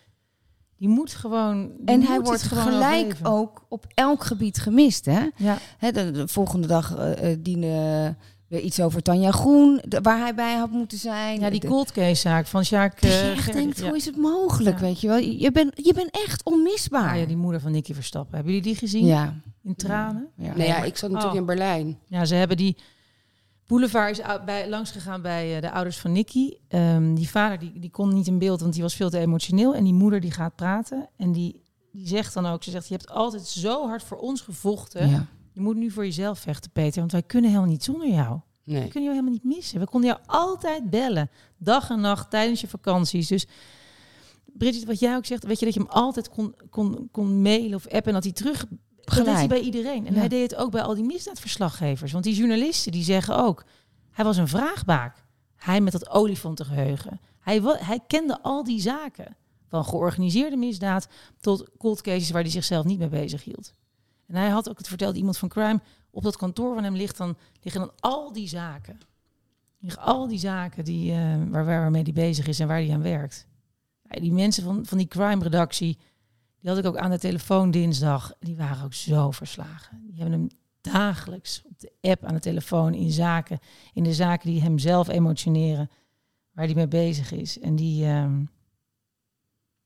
[0.76, 1.72] Die moet gewoon.
[1.78, 5.04] die En hij wordt gelijk ook op elk gebied gemist.
[5.04, 5.26] Hè?
[5.36, 8.16] Ja, Hè, de, de volgende dag eh eh, diende
[8.48, 11.40] weer iets over Tanja Groen, de- waar hij bij had moeten zijn.
[11.40, 13.00] ja die cold case zaak van Sjaak.
[13.00, 13.86] dat je eh, echt denkt, ja.
[13.86, 14.82] hoe is het mogelijk, Ja.
[14.82, 15.18] weet je wel?
[15.18, 17.10] Je bent, je bent echt onmisbaar.
[17.12, 18.34] Ah, ja, die moeder van Nicky Verstappen.
[18.34, 19.06] Hebben jullie die gezien?
[19.06, 19.34] ja.
[19.62, 20.28] In tranen?
[20.36, 20.52] Ja.
[20.56, 21.40] Ja, ik zat natuurlijk Oh.
[21.40, 21.98] in Berlijn.
[22.06, 22.76] Ja, ze hebben die
[23.66, 26.50] Boulevard is bij, langs gegaan bij eh, de ouders van Nicky.
[26.68, 29.74] Ehm, die vader die, die kon niet in beeld, want die was veel te emotioneel.
[29.74, 31.08] En die moeder die gaat praten.
[31.16, 34.40] En die, die zegt dan ook, ze zegt, je hebt altijd zo hard voor ons
[34.40, 35.08] gevochten.
[35.08, 35.26] Ja.
[35.58, 36.98] Je moet nu voor jezelf vechten, Peter.
[37.00, 38.40] Want wij kunnen helemaal niet zonder jou.
[38.64, 38.80] We Nee.
[38.88, 39.80] kunnen jou helemaal niet missen.
[39.80, 41.30] We konden jou altijd bellen.
[41.56, 43.26] Dag en nacht, tijdens je vakanties.
[43.28, 43.46] Dus
[44.44, 47.74] Bridget, wat jij ook zegt, weet je dat je hem altijd kon, kon, kon mailen
[47.74, 48.66] of appen en dat hij terug...
[49.04, 50.06] Dat deed hij bij iedereen.
[50.06, 50.18] En Ja.
[50.18, 52.12] hij deed het ook bij al die misdaadverslaggevers.
[52.12, 53.64] Want die journalisten die zeggen ook,
[54.10, 55.24] hij was een vraagbaak.
[55.56, 57.20] Hij met dat olifantengeheugen.
[57.40, 59.36] Hij, hij kende al die zaken.
[59.68, 61.08] Van georganiseerde misdaad
[61.40, 63.72] tot cold cases waar hij zichzelf niet mee bezig hield.
[64.28, 67.16] En hij had ook, het vertelde iemand van crime, op dat kantoor van hem ligt
[67.16, 68.98] dan, liggen dan al die zaken.
[69.78, 73.02] Liggen al die zaken die, eh, waar, waarmee hij bezig is en waar hij aan
[73.02, 73.46] werkt.
[74.02, 75.98] Die mensen van, van die crime-redactie,
[76.60, 78.32] die had ik ook aan de telefoon dinsdag.
[78.40, 80.02] Die waren ook zo verslagen.
[80.06, 80.48] Die hebben hem
[80.80, 83.58] dagelijks op de app aan de telefoon in zaken,
[83.92, 85.90] in de zaken die hem zelf emotioneren,
[86.52, 87.58] waar hij mee bezig is.
[87.58, 88.44] En die, ehm,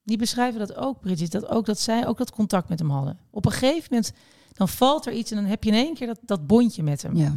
[0.05, 3.19] die beschrijven dat ook, Bridget, dat ook dat zij ook dat contact met hem hadden.
[3.31, 4.12] Op een gegeven moment,
[4.53, 7.03] dan valt er iets en dan heb je in één keer dat, dat bondje met
[7.03, 7.17] hem.
[7.17, 7.35] ja.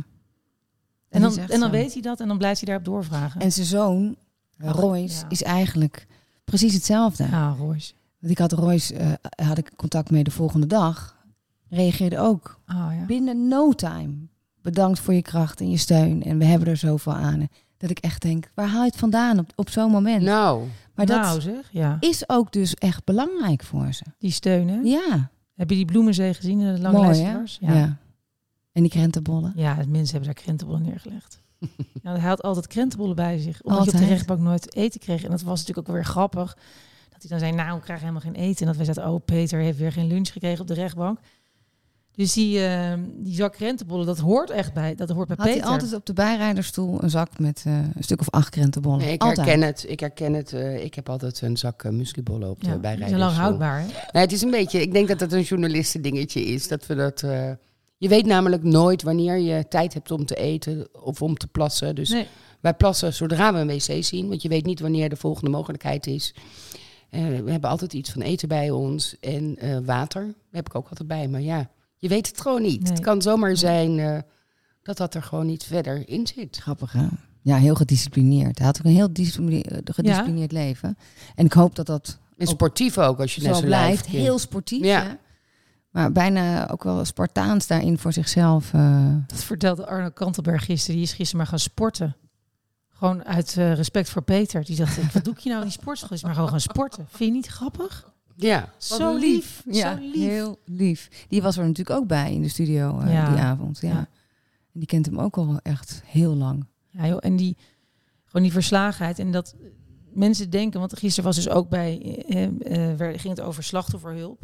[1.09, 1.69] En dan, en dan zo.
[1.69, 3.41] weet hij dat en dan blijft hij daarop doorvragen.
[3.41, 4.15] En zijn zoon,
[4.65, 5.29] Ach, Royce, ja.
[5.29, 6.07] is eigenlijk
[6.43, 7.23] precies hetzelfde.
[7.23, 7.93] ja, Royce.
[8.19, 9.11] Want ik had Royce, eh,
[9.47, 11.15] had ik contact mee de volgende dag.
[11.69, 13.05] Reageerde ook Oh, ja.
[13.05, 14.13] binnen no time.
[14.61, 16.23] Bedankt voor je kracht en je steun.
[16.23, 17.47] En we hebben er zoveel aan.
[17.77, 20.21] Dat ik echt denk, waar haal je het vandaan op, op zo'n moment?
[20.23, 21.97] Nou, maar dat nou zeg, ja.
[21.99, 24.03] is ook dus echt belangrijk voor ze.
[24.17, 24.79] Die steun, hè?
[24.83, 27.15] Ja, Heb je die bloemenzee gezien in de lange?
[27.15, 27.43] Ja.
[27.59, 27.97] Ja.
[28.71, 29.53] En die krentenbollen.
[29.55, 31.41] ja, de mensen hebben daar krentenbollen neergelegd.
[32.03, 33.61] ja, hij had altijd krentenbollen bij zich.
[33.61, 34.09] Omdat je op de Altijd.
[34.09, 35.23] rechtbank nooit eten kreeg.
[35.23, 36.57] En dat was natuurlijk ook weer grappig.
[37.09, 38.59] Dat hij dan zei, nou, ik krijg helemaal geen eten.
[38.59, 41.19] En dat wij zeiden, oh, Peter heeft weer geen lunch gekregen op de rechtbank.
[42.15, 45.63] Dus die, eh, die zak krentenbollen, dat hoort echt bij, dat hoort bij Had hij
[45.63, 48.99] altijd op de bijrijderstoel een zak met eh, een stuk of acht krentenbollen.
[48.99, 49.47] nee, ik altijd.
[49.47, 49.85] herken het.
[49.87, 50.53] Ik herken het.
[50.53, 53.19] eh, ik heb altijd een zak uh, mueslibollen op ja, de die zijn bijrijdersstoel.
[53.19, 53.85] lang houdbaar, hè?
[54.11, 54.81] Nee, het is een beetje.
[54.81, 56.67] Ik denk dat het een journalisten dingetje is.
[56.67, 57.23] Dat we dat.
[57.23, 57.51] eh,
[57.97, 61.95] je weet namelijk nooit wanneer je tijd hebt om te eten of om te plassen.
[61.95, 62.27] Dus Nee.
[62.59, 66.07] wij plassen zodra we een wc zien, want je weet niet wanneer de volgende mogelijkheid
[66.07, 66.33] is.
[67.09, 70.89] Eh, we hebben altijd iets van eten bij ons en eh, water heb ik ook
[70.89, 71.27] altijd bij.
[71.27, 72.81] Maar ja, je weet het gewoon niet.
[72.81, 72.91] Nee.
[72.91, 74.17] Het kan zomaar zijn eh,
[74.83, 76.57] dat dat er gewoon niet verder in zit.
[76.57, 77.07] Grappig hè?
[77.41, 78.57] Ja, heel gedisciplineerd.
[78.57, 80.97] Hij had ook een heel disciplineerd, gedisciplineerd leven.
[81.35, 84.05] En ik hoop dat dat En sportief ook, als je naar zo blijft.
[84.05, 84.83] Heel sportief.
[84.83, 85.03] Ja.
[85.03, 85.13] hè?
[85.89, 88.73] Maar bijna ook wel Spartaans daarin voor zichzelf.
[88.73, 89.13] eh.
[89.27, 90.95] Dat vertelde Arno Kantelberg gisteren.
[90.95, 92.15] Die is gisteren maar gaan sporten.
[92.89, 94.63] Gewoon uit eh, respect voor Peter.
[94.65, 96.11] Die dacht, wat doe ik je nou in die sportschool?
[96.11, 97.05] Is maar gewoon gaan sporten.
[97.09, 98.13] Vind je niet grappig?
[98.35, 99.63] Ja, Zo lief.
[99.69, 100.15] Ja, zo lief.
[100.15, 101.25] heel lief.
[101.29, 103.29] Die was er natuurlijk ook bij in de studio eh, Ja.
[103.29, 103.79] die avond.
[103.81, 103.89] Ja.
[103.89, 103.97] Ja.
[104.73, 106.65] En die kent hem ook al echt heel lang.
[106.89, 107.57] Ja, joh, en die,
[108.25, 109.19] gewoon die verslagenheid.
[109.19, 109.67] En dat eh,
[110.13, 112.43] mensen denken, want gisteren was dus ook bij, eh,
[112.91, 114.41] eh, ging het over slachtofferhulp.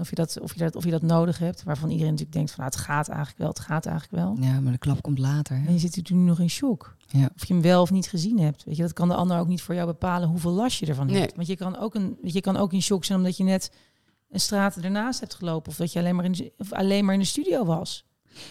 [0.00, 1.62] Of je, dat, of, je dat, of je dat nodig hebt.
[1.62, 4.36] Waarvan iedereen natuurlijk denkt van, nou, het gaat eigenlijk wel, het gaat eigenlijk wel.
[4.48, 5.56] Ja, maar de klap komt later.
[5.56, 5.66] Hè?
[5.66, 6.96] En je zit natuurlijk nu nog in shock.
[7.06, 7.30] Ja.
[7.36, 8.64] Of je hem wel of niet gezien hebt.
[8.64, 11.06] Weet je, dat kan de ander ook niet voor jou bepalen hoeveel last je ervan
[11.06, 11.20] Nee.
[11.20, 11.36] hebt.
[11.36, 13.72] Want je kan, ook een, weet je, kan ook in shock zijn omdat je net
[14.30, 15.70] een straat ernaast hebt gelopen.
[15.70, 18.04] Of dat je alleen maar in of alleen maar in de studio was.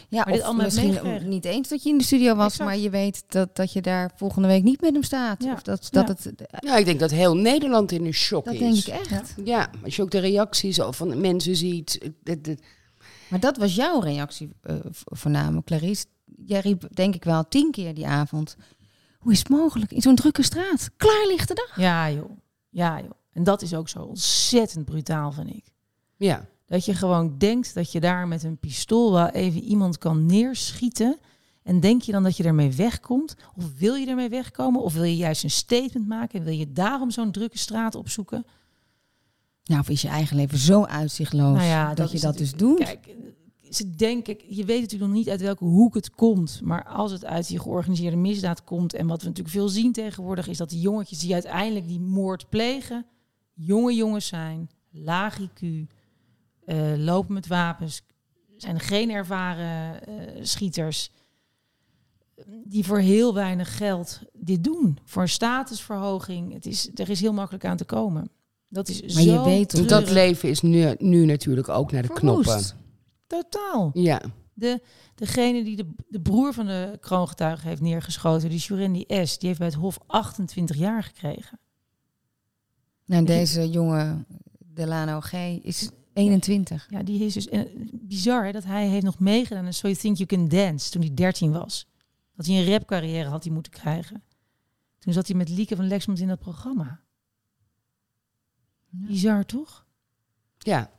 [0.10, 2.70] Ja, dit of allemaal misschien niet eens dat je in de studio was, Exact.
[2.70, 5.44] maar je weet dat, dat je daar volgende week niet met hem staat.
[5.44, 5.54] Ja.
[5.54, 6.32] Of dat, dat Ja.
[6.32, 8.60] het, ja, ik denk dat heel Nederland in een shock dat is.
[8.60, 9.34] denk ik echt.
[9.44, 12.12] Ja, als je ook de reacties van mensen ziet.
[12.24, 12.36] eh,
[13.30, 16.06] Maar dat was jouw reactie eh, v- voornamelijk, Clarice.
[16.46, 18.56] Jij riep denk ik wel tien keer die avond.
[19.20, 20.90] Hoe is het mogelijk in zo'n drukke straat?
[20.98, 21.80] Klaar ligt de dag.
[21.80, 22.30] Ja joh.
[22.70, 23.12] Ja joh.
[23.34, 25.66] En dat is ook zo ontzettend brutaal, vind ik.
[26.18, 26.46] ja.
[26.66, 31.20] Dat je gewoon denkt dat je daar met een pistool wel even iemand kan neerschieten.
[31.64, 33.36] En denk je dan dat je ermee wegkomt?
[33.56, 34.82] Of wil je ermee wegkomen?
[34.82, 36.40] Of wil je juist een statement maken?
[36.40, 38.46] En wil je daarom zo'n drukke straat opzoeken?
[39.64, 42.54] Nou, of is je eigen leven zo uitzichtloos Nou ja, dat, dat je dat dus
[42.54, 42.78] doet?
[42.78, 43.16] Kijk,
[43.70, 46.62] ze denken, je weet natuurlijk nog niet uit welke hoek het komt.
[46.64, 48.94] Maar als het uit die georganiseerde misdaad komt.
[48.94, 50.48] En wat we natuurlijk veel zien tegenwoordig.
[50.48, 53.06] Is dat die jongetjes die uiteindelijk die moord plegen.
[53.54, 54.70] Jonge jongens zijn.
[54.92, 55.66] Laag IQ.
[56.66, 58.02] Eh, lopen met wapens.
[58.58, 61.12] Zijn geen ervaren eh, schieters.
[62.64, 64.98] Die voor heel weinig geld dit doen.
[65.04, 66.54] Voor een statusverhoging.
[66.54, 68.30] Het is, er is heel makkelijk aan te komen.
[68.70, 70.10] Dat is Maar je weet toch- Dat treurig.
[70.14, 72.64] leven is nu, nu natuurlijk ook naar de knoppen.
[73.28, 73.90] Totaal.
[73.94, 74.22] Ja,
[74.54, 74.82] De,
[75.16, 79.60] degene die de, de broer van de kroongetuige heeft neergeschoten, die Jurendi S, die heeft
[79.60, 81.60] bij het Hof 28 jaar gekregen.
[83.06, 84.26] Nou, deze jonge
[84.66, 86.88] Delano G is 21.
[86.90, 90.00] Ja, die is dus en, bizar hè, dat hij heeft nog meegedaan aan So You
[90.00, 91.88] Think You Can Dance toen hij 13 was.
[92.36, 94.24] Dat hij een rapcarrière had hij moeten krijgen.
[95.00, 97.00] Toen zat hij met Lieke van Lexmond in dat programma.
[98.90, 99.08] Ja.
[99.08, 99.86] Bizar, toch?
[100.58, 100.92] Ja,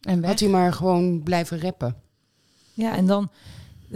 [0.00, 0.30] En weg.
[0.30, 1.96] had hij maar gewoon blijven rappen.
[2.72, 3.30] Ja, en dan...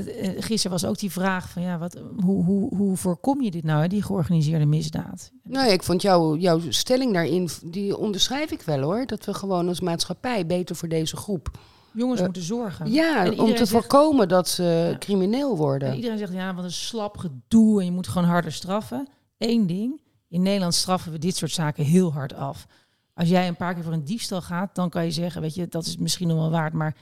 [0.06, 3.64] eh, Gisteren was ook die vraag van ja, wat, hoe, hoe, hoe voorkom je dit
[3.64, 5.30] nou, hè, die georganiseerde misdaad?
[5.42, 9.06] Nou, ik vond jouw jouw stelling daarin, die onderschrijf ik wel hoor.
[9.06, 11.50] Dat we gewoon als maatschappij beter voor deze groep.
[11.92, 12.92] Jongens Eh, moeten zorgen.
[12.92, 14.98] Ja, om te zegt- voorkomen dat ze Ja.
[14.98, 15.94] crimineel En worden.
[15.94, 19.08] iedereen zegt ja, wat een slap gedoe en je moet gewoon harder straffen.
[19.38, 22.66] Eén ding, in Nederland straffen we dit soort zaken heel hard af.
[23.14, 25.68] Als jij een paar keer voor een diefstal gaat, dan kan je zeggen, weet je,
[25.68, 26.72] dat is misschien nog wel waard.
[26.72, 26.96] Maar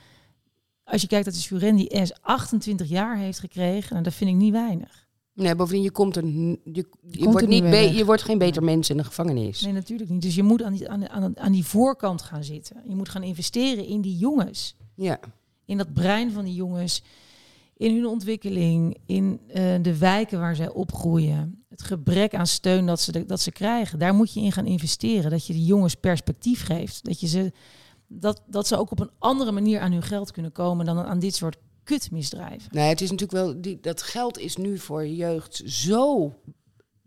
[0.87, 4.35] als je kijkt dat de Surendi S 28 jaar heeft gekregen, nou, dat vind ik
[4.35, 5.05] niet weinig.
[5.33, 8.37] Nee, bovendien, je, komt er, n- je, je, komt wordt, niet be- je wordt geen
[8.37, 9.61] beter mens in de gevangenis.
[9.61, 10.21] Nee, natuurlijk niet.
[10.21, 12.75] Dus je moet aan die, aan, aan, aan die voorkant gaan zitten.
[12.87, 14.75] Je moet gaan investeren in die jongens.
[14.95, 15.19] Ja.
[15.65, 17.03] in dat brein van die jongens,
[17.77, 23.01] in hun ontwikkeling, in eh, de wijken waar zij opgroeien, het gebrek aan steun dat
[23.01, 25.31] ze, dat ze krijgen, daar moet je in gaan investeren.
[25.31, 27.05] Dat je die jongens perspectief geeft.
[27.05, 27.51] Dat, je ze,
[28.07, 31.19] dat, dat ze ook op een andere manier aan hun geld kunnen komen dan aan
[31.19, 32.69] dit soort kutmisdrijven.
[32.71, 36.33] Nee, het is natuurlijk wel, die, dat geld is nu voor jeugd zo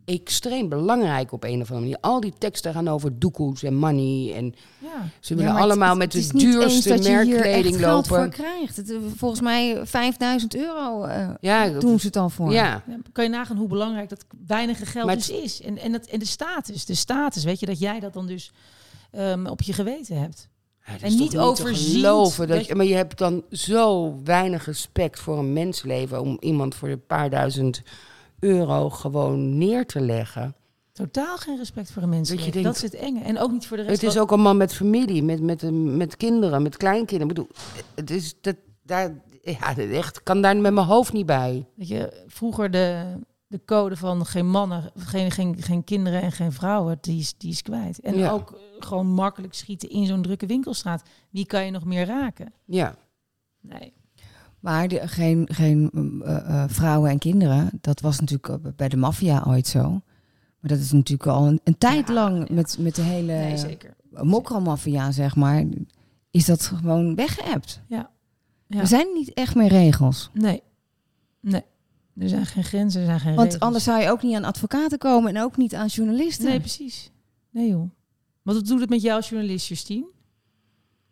[0.04, 1.98] extreem belangrijk op een of andere manier.
[2.00, 5.08] Al die teksten gaan over doekoes en money en Ja.
[5.20, 8.04] ze willen allemaal het- met het de duurste merkkleding lopen.
[8.08, 8.76] voor krijgt.
[8.76, 12.52] Het, volgens mij 5000 euro eh, Ja, doen ze het al voor.
[12.52, 12.82] ja.
[12.86, 15.60] Ja, kan je nagaan hoe belangrijk dat weinige geld Maar dus is.
[15.62, 18.52] En, en, dat, en de status, de status, weet je, dat jij dat dan dus
[19.10, 20.48] ehm, op je geweten hebt.
[20.87, 25.21] Ja, dat En niet geloven dat dat je, maar je hebt dan zo weinig respect
[25.21, 27.83] voor een mensenleven om iemand voor een paar duizend
[28.38, 30.55] euro gewoon neer te leggen.
[30.93, 32.29] Totaal geen respect voor een mens.
[32.29, 33.21] Dat je Dat, denkt- is het enge.
[33.21, 34.01] En ook niet voor de rest.
[34.01, 37.29] Het is ook een man met familie, met, met, met kinderen, met kleinkinderen.
[37.29, 37.49] Ik bedoel,
[37.95, 41.66] het is dat daar, ja, dat echt kan daar met mijn hoofd niet bij.
[41.75, 43.03] Weet je, vroeger de,
[43.50, 47.50] de code van geen mannen, geen, geen, geen kinderen en geen vrouwen, die is, die
[47.50, 48.00] is kwijt.
[48.00, 48.30] En Ja.
[48.30, 51.02] ook eh, gewoon makkelijk schieten in zo'n drukke winkelstraat.
[51.30, 52.52] Wie kan je nog meer raken?
[52.64, 52.94] Ja,
[53.60, 53.92] Nee.
[54.60, 55.90] Maar de, geen, geen
[56.24, 59.82] eh, eh, vrouwen en kinderen, dat was natuurlijk ook bij de maffia ooit zo.
[60.60, 62.54] Maar dat is natuurlijk al een, een tijd Ja, lang ja.
[62.54, 63.96] met, met de hele nee, zeker.
[65.10, 65.64] zeg maar,
[66.30, 67.82] is dat gewoon weggeëpt.
[67.88, 68.10] Ja.
[68.68, 70.30] Er zijn niet echt meer regels.
[70.32, 70.62] Nee.
[71.40, 71.62] Nee.
[72.18, 73.62] Er zijn geen grenzen, er zijn geen Want regels.
[73.62, 76.44] anders zou je ook niet aan advocaten komen en ook niet aan journalisten.
[76.49, 77.11] Nee, precies.
[77.51, 77.90] Nee joh.
[78.42, 80.07] Want wat doet het met jou als journalist, Justine?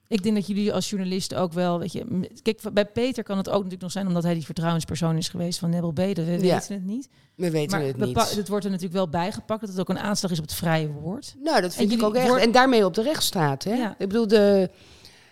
[0.08, 2.28] Ik denk dat jullie als journalisten ook wel, weet je...
[2.42, 4.06] Kijk, bij Peter kan het ook natuurlijk nog zijn...
[4.06, 5.96] omdat hij die vertrouwenspersoon is geweest van Nebel B.
[5.96, 6.38] Dat we Ja.
[6.38, 7.08] weten het niet.
[7.34, 8.34] we weten Maar het niet.
[8.36, 9.60] het wordt er natuurlijk wel bijgepakt...
[9.60, 11.34] dat het ook een aanslag is op het vrije woord.
[11.42, 12.36] Nou, dat vind En ik ook echt.
[12.36, 13.64] En daarmee op de rechtsstaat.
[13.64, 13.74] Hè?
[13.74, 13.90] Ja.
[13.98, 14.70] Ik bedoel, de,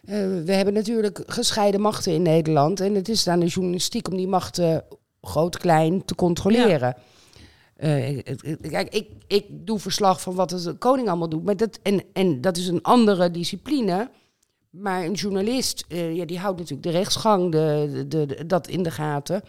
[0.04, 2.80] eh, we hebben natuurlijk gescheiden machten in Nederland.
[2.80, 4.84] En het is aan de journalistiek om die machten
[5.26, 6.96] groot, klein te controleren.
[7.76, 8.22] Eh,
[8.60, 11.44] kijk, ik, ik doe verslag van wat de koning allemaal doet.
[11.44, 14.10] Maar dat, en, en dat is een andere discipline.
[14.70, 18.82] Maar een journalist, eh, ja, die houdt natuurlijk de rechtsgang, de, de, de- dat in
[18.82, 19.42] de gaten.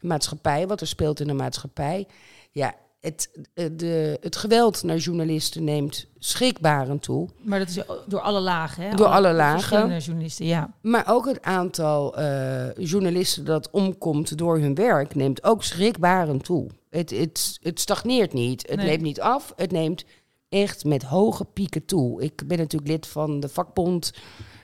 [0.00, 2.06] Maatschappij, wat er speelt in de maatschappij.
[2.50, 2.74] Ja,
[3.06, 7.28] het, eh, de, het geweld naar journalisten neemt schrikbarend toe.
[7.42, 8.94] Maar dat is door alle lagen, hè?
[8.96, 9.60] Door alle lagen.
[9.60, 10.74] Verschillende journalisten, ja.
[10.80, 16.66] Maar ook het aantal eh, journalisten dat omkomt door hun werk neemt ook schrikbarend toe.
[16.90, 18.68] Het, het, het stagneert niet.
[18.68, 18.86] Het Nee.
[18.86, 19.52] neemt niet af.
[19.56, 20.04] Het neemt
[20.48, 22.22] echt met hoge pieken toe.
[22.22, 24.12] Ik ben natuurlijk lid van de vakbond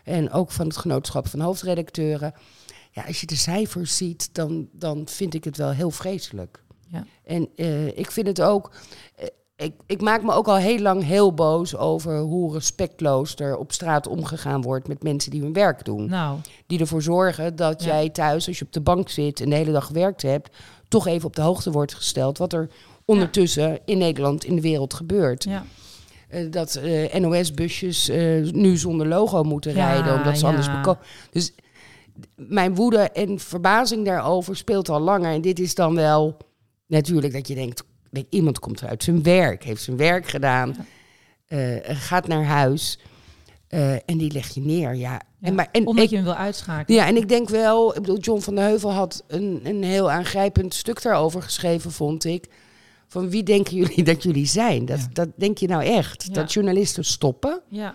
[0.05, 2.35] en ook van het genootschap van hoofdredacteuren.
[2.95, 6.62] Ja, als je de cijfers ziet, dan, dan vind ik het wel heel vreselijk.
[6.93, 7.05] Ja.
[7.25, 8.71] En eh, ik vind het ook.
[9.17, 9.27] eh,
[9.57, 13.73] ik, ik maak me ook al heel lang heel boos over hoe respectloos er op
[13.73, 16.09] straat omgegaan wordt met mensen die hun werk doen.
[16.09, 17.87] Nou, Die ervoor zorgen dat Ja.
[17.95, 20.57] jij thuis, als je op de bank zit en de hele dag gewerkt hebt,
[20.89, 22.69] toch even op de hoogte wordt gesteld wat er
[23.05, 25.45] ondertussen in Nederland, in de wereld gebeurt.
[25.45, 25.65] ja.
[26.29, 26.81] Eh, dat
[27.19, 28.09] NOS-busjes
[28.53, 30.77] nu zonder logo moeten rijden, omdat ze anders ja.
[30.81, 30.99] beko-
[31.31, 31.55] Dus
[32.37, 35.33] mijn woede en verbazing daarover speelt al langer.
[35.33, 36.37] En dit is dan wel
[36.93, 40.87] natuurlijk dat je denkt, denk, iemand komt uit zijn werk, heeft zijn werk gedaan,
[41.47, 42.99] eh, gaat naar huis
[43.69, 44.95] eh, en die leg je neer.
[44.95, 45.11] Ja.
[45.39, 47.01] Ja, En, maar, en Omdat ik, je hem wil uitschakelen.
[47.01, 50.11] ja, en ik denk wel, ik bedoel, John van der Heuvel had een, een heel
[50.11, 52.47] aangrijpend stuk daarover geschreven, vond ik.
[53.09, 54.85] Van wie denken jullie dat jullie zijn?
[54.87, 55.07] Dat, Ja.
[55.13, 56.35] dat denk je nou echt?
[56.35, 57.61] Dat journalisten stoppen?
[57.69, 57.95] Ja.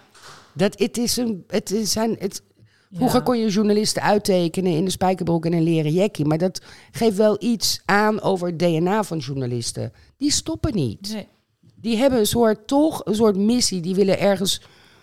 [0.53, 1.43] Dat het is een.
[1.47, 2.41] Het is zijn, het,
[2.89, 2.97] Ja.
[2.97, 6.25] Vroeger kon je journalisten uittekenen in de spijkerbroek en een leren jackie.
[6.25, 9.91] Maar dat geeft wel iets aan over het DNA van journalisten.
[10.17, 11.09] Die stoppen niet.
[11.13, 11.27] Nee.
[11.75, 13.81] Die hebben een soort, toch, een soort missie.
[13.81, 14.61] Die willen ergens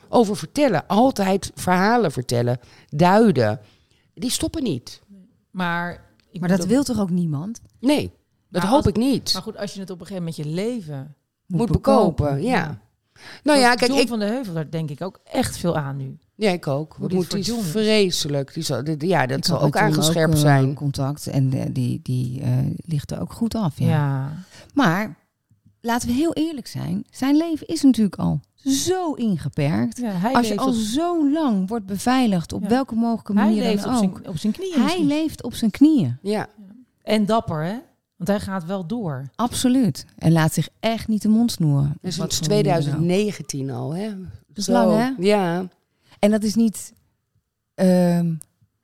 [0.09, 0.87] over vertellen.
[0.87, 2.59] Altijd verhalen vertellen.
[2.88, 3.61] Duiden.
[4.14, 5.01] Die stoppen niet.
[5.51, 7.61] Maar, ik Maar dat ook- wil toch ook niemand?
[7.81, 8.11] Nee.
[8.51, 9.33] Dat Maar hoop als- ik niet.
[9.33, 11.14] Maar goed, als je het op een gegeven moment je leven...
[11.47, 12.81] Moet bekopen, ja.
[13.42, 15.97] Nou ja, kijk, John ik, van de Heuvel, daar denk ik ook echt veel aan
[15.97, 16.18] nu.
[16.37, 16.94] Ja, ik ook.
[16.99, 17.70] Hoe moet die is is.
[17.70, 18.55] vreselijk.
[18.55, 20.75] Die zal, die- ja, dat Ik zal ook aangescherpt eh, zijn.
[20.75, 23.79] contact en eh, die, die eh, ligt er ook goed af.
[23.79, 23.87] Ja.
[23.87, 24.33] Ja.
[24.75, 25.16] Maar
[25.81, 27.05] laten we heel eerlijk zijn.
[27.11, 29.99] Zijn leven is natuurlijk al zo ingeperkt.
[29.99, 32.68] Ja, hij Als je leeft al op, zo lang wordt beveiligd, op Ja.
[32.68, 34.16] welke mogelijke hij manier leeft dan op, ook.
[34.18, 34.73] zijn, op zijn knieën.
[34.75, 35.07] Hij misschien.
[35.07, 36.16] leeft op zijn knieën.
[36.23, 36.47] Ja,
[37.03, 37.77] En dapper, hè?
[38.16, 39.31] Want hij gaat wel door.
[39.35, 40.07] Absoluut.
[40.18, 41.88] En laat zich echt niet de mond snoeren.
[42.01, 42.83] dat is Wat sinds voor manier dan ook.
[42.88, 44.11] 2019 al, hè?
[44.55, 44.73] is Zo.
[44.73, 45.23] lang, hè?
[45.27, 45.68] Ja,
[46.25, 46.93] En dat is niet
[47.75, 48.35] ehm,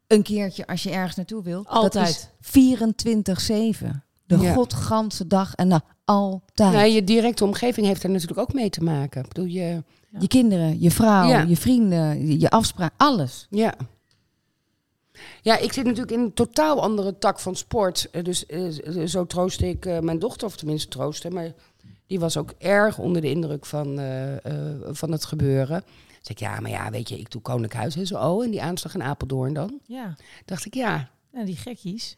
[0.06, 1.62] een keertje als je ergens naartoe wil.
[1.66, 1.92] Altijd.
[1.92, 4.04] Dat is 24-7.
[4.26, 4.52] De Ja.
[4.52, 5.84] godganse dag en nacht.
[6.04, 6.72] Altijd.
[6.72, 9.22] nou, je directe omgeving heeft er natuurlijk ook mee te maken.
[9.22, 9.82] Ik bedoel, je,
[10.18, 11.40] Je kinderen, je vrouw, Ja.
[11.42, 13.46] je vrienden, je, afspraak, alles.
[13.50, 13.74] ja.
[15.42, 18.08] Ja, ik zit natuurlijk in een totaal andere tak van sport.
[18.10, 21.32] Eh, Dus eh, zo troost ik eh, mijn dochter, of tenminste troosten.
[21.32, 21.52] Maar
[22.06, 25.84] die was ook erg onder de indruk van, eh, eh, van het gebeuren.
[26.20, 28.18] Zeg ik, ja, maar ja, weet je, ik doe Koninklijk Huis en zo.
[28.18, 29.80] Oh, en die aanslag in Apeldoorn dan.
[29.86, 30.16] Ja.
[30.44, 32.16] Dacht ik, ja, ja, die gekkies.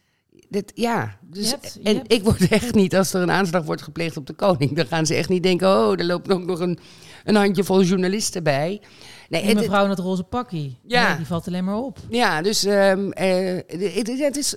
[0.49, 1.19] dit, ja.
[1.21, 3.83] Dus, Je hebt- je en hebt- ik word echt niet, als er een aanslag wordt
[3.83, 6.61] gepleegd op de koning, dan gaan ze echt niet denken, oh, er loopt ook nog
[6.61, 6.79] een,
[7.25, 8.81] een handjevol journalisten bij.
[9.29, 10.77] Nee, Die het- mevrouw in het roze pakkie.
[10.87, 11.09] Ja.
[11.09, 11.99] Nee, die valt alleen maar op.
[12.11, 14.57] Ja, dus ehm, eh, het, het- het is,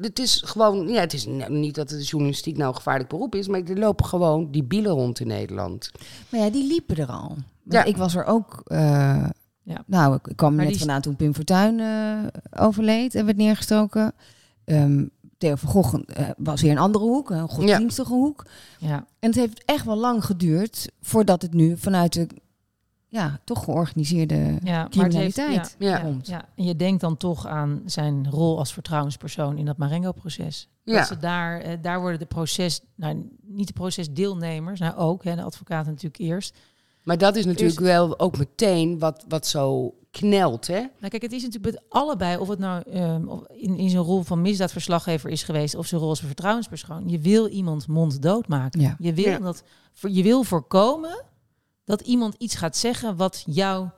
[0.00, 3.34] het is gewoon, ja, het is nou niet dat de journalistiek nou een gevaarlijk beroep
[3.34, 5.90] is, maar er lopen gewoon die bielen rond in Nederland.
[6.28, 7.36] Maar ja, die liepen er al.
[7.68, 7.84] Ja.
[7.84, 8.60] Ik was er ook...
[8.64, 9.28] eh,
[9.62, 9.82] Ja.
[9.86, 12.18] Nou, ik, ik kwam Maar net die- vandaan toen Pim Fortuyn eh,
[12.62, 14.12] overleed en werd neergestoken.
[14.64, 15.04] Ehm
[15.38, 18.44] Theo van Gogh eh, was weer een andere hoek, een godsdienstige hoek.
[18.78, 18.96] Ja.
[19.18, 22.26] En het heeft echt wel lang geduurd voordat het nu vanuit de
[23.08, 25.98] ja, toch georganiseerde Ja, maar heeft, ja, Ja.
[25.98, 26.26] komt.
[26.26, 30.68] ja, en je denkt dan toch aan zijn rol als vertrouwenspersoon in dat Marengo-proces.
[30.82, 30.96] Ja.
[30.98, 35.34] Dat ze daar, eh, daar worden de proces, nou niet de procesdeelnemers, nou ook, hè,
[35.34, 36.58] de advocaten natuurlijk eerst.
[37.06, 40.78] Maar dat is natuurlijk wel ook meteen wat, wat zo knelt, hè?
[40.78, 44.02] Nou kijk, het is natuurlijk met allebei, of het nou ehm, of in, in zijn
[44.02, 47.08] rol van misdaadverslaggever is geweest, of zijn rol als vertrouwenspersoon.
[47.08, 48.80] Je wil iemand monddood maken.
[48.80, 48.96] Ja.
[48.98, 49.38] Je, wil Ja.
[49.38, 49.62] dat,
[50.00, 51.24] je wil voorkomen
[51.84, 53.88] dat iemand iets gaat zeggen wat jou,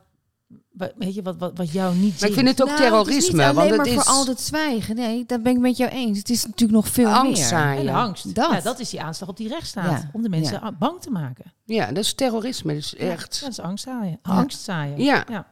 [0.97, 2.91] weet je, wat, wat, wat jou niet Maar ik vind het ook Nou, het is
[2.91, 4.95] terrorisme, niet alleen want maar het is voor altijd zwijgen.
[4.95, 6.19] Nee, dat ben ik met jou eens.
[6.19, 7.49] Het is natuurlijk nog veel angst meer.
[7.49, 7.89] zaaien.
[7.89, 8.35] En angst.
[8.35, 8.51] Dat.
[8.51, 10.03] Ja, dat is die aanslag op die rechtsstaat.
[10.03, 10.11] Ja.
[10.13, 10.73] Om de mensen Ja.
[10.73, 11.53] bang te maken.
[11.65, 13.35] Ja, dat is terrorisme, dat is echt.
[13.37, 14.19] Ja, dat is angst zaaien.
[14.23, 14.33] Ja.
[14.33, 15.01] Angst zaaien.
[15.03, 15.25] Ja.
[15.29, 15.47] ja.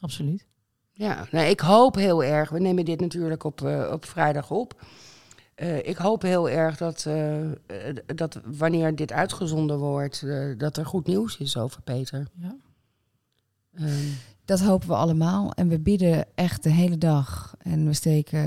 [0.00, 0.46] Absoluut.
[0.92, 2.50] Ja, nou, ik hoop heel erg.
[2.50, 4.82] We nemen dit natuurlijk op, eh, op vrijdag op.
[5.54, 7.38] Eh, ik hoop heel erg dat, eh,
[8.14, 10.24] dat wanneer dit uitgezonden wordt,
[10.58, 12.26] dat er goed nieuws is over Peter.
[12.34, 12.56] Ja.
[13.74, 13.88] Ehm,
[14.44, 15.52] Dat hopen we allemaal.
[15.52, 17.54] En we bidden echt de hele dag.
[17.58, 18.40] En we steken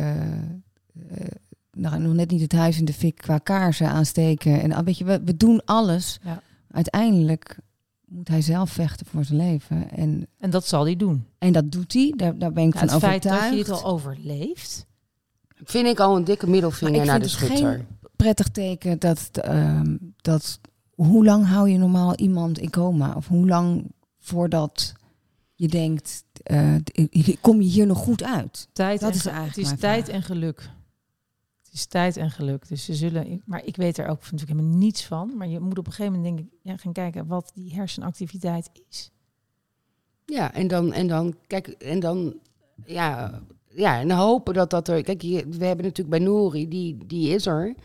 [1.10, 1.28] eh,
[1.72, 4.62] nou, nog net niet het huis in de fik qua kaarsen aansteken.
[4.62, 6.20] En ah, weet je, we, we doen alles.
[6.24, 6.42] Ja.
[6.72, 7.60] Uiteindelijk
[8.06, 9.90] moet hij zelf vechten voor zijn leven.
[9.92, 11.26] En, En dat zal hij doen.
[11.38, 12.14] en dat doet hij.
[12.16, 13.42] Daar, daar ben ik Ja, van het feit overtuigd.
[13.58, 14.86] dat je dit al overleeft.
[15.64, 17.74] vind ik al een dikke middelvinger naar de vind het schutter.
[17.76, 17.86] geen
[18.16, 20.60] prettig teken dat, ehm, dat...
[20.96, 23.14] Hoe lang hou je normaal iemand in coma?
[23.16, 24.94] Of hoe lang voordat
[25.58, 26.24] je denkt...
[26.44, 26.76] eh,
[27.42, 28.68] kom je hier nog goed uit?
[28.74, 30.16] Tijd Dat en is ge- eigenlijk Het is tijd vraag.
[30.16, 30.70] en geluk.
[31.64, 32.68] Het is tijd en geluk.
[32.68, 33.42] Dus ze zullen.
[33.46, 35.38] Maar ik weet er ook natuurlijk helemaal niets van.
[35.38, 38.70] Maar je moet op een gegeven moment denk ik, ja, gaan kijken wat die hersenactiviteit
[38.90, 39.12] is.
[40.26, 42.34] Ja, en dan, en dan, kijk, en dan,
[42.86, 43.42] ja,
[43.76, 47.46] ja, en hopen dat dat er, kijk, we hebben natuurlijk bij Nouri, die, die is
[47.46, 47.76] er.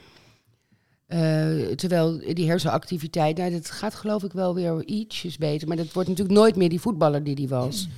[1.12, 5.68] Eh, terwijl die hersenactiviteit, nou, dat gaat geloof ik wel weer ietsjes beter.
[5.68, 7.88] Maar dat wordt natuurlijk nooit meer die voetballer die die was.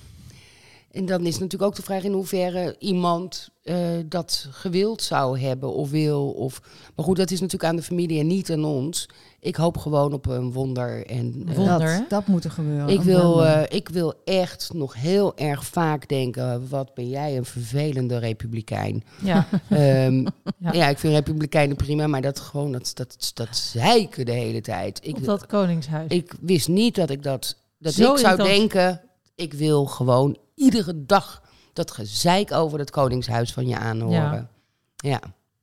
[0.90, 5.72] En dan is natuurlijk ook de vraag in hoeverre iemand eh, dat gewild zou hebben
[5.72, 6.30] of wil.
[6.30, 6.62] Of,
[6.94, 9.08] maar goed, dat is natuurlijk aan de familie en niet aan ons.
[9.44, 11.06] Ik hoop gewoon op een wonder.
[11.06, 12.88] En, eh, Wonder, dat, dat moet er gebeuren.
[12.88, 17.44] ik wil, eh, ik wil echt nog heel erg vaak denken: wat ben jij een
[17.44, 19.04] vervelende republikein?
[19.22, 20.26] Ja, Ehm,
[20.58, 20.72] Ja.
[20.72, 20.88] ja.
[20.88, 24.98] ik vind republikeinen prima, maar dat gewoon dat, dat, dat zeiken de hele tijd.
[25.02, 26.10] Ik, op dat koningshuis.
[26.10, 27.56] ik wist niet dat ik dat.
[27.78, 29.00] Dat Zo ik zou denken:
[29.34, 34.48] ik wil gewoon iedere dag dat gezeik over het koningshuis van je aanhoren.
[34.96, 35.20] Ja.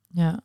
[0.07, 0.39] ja.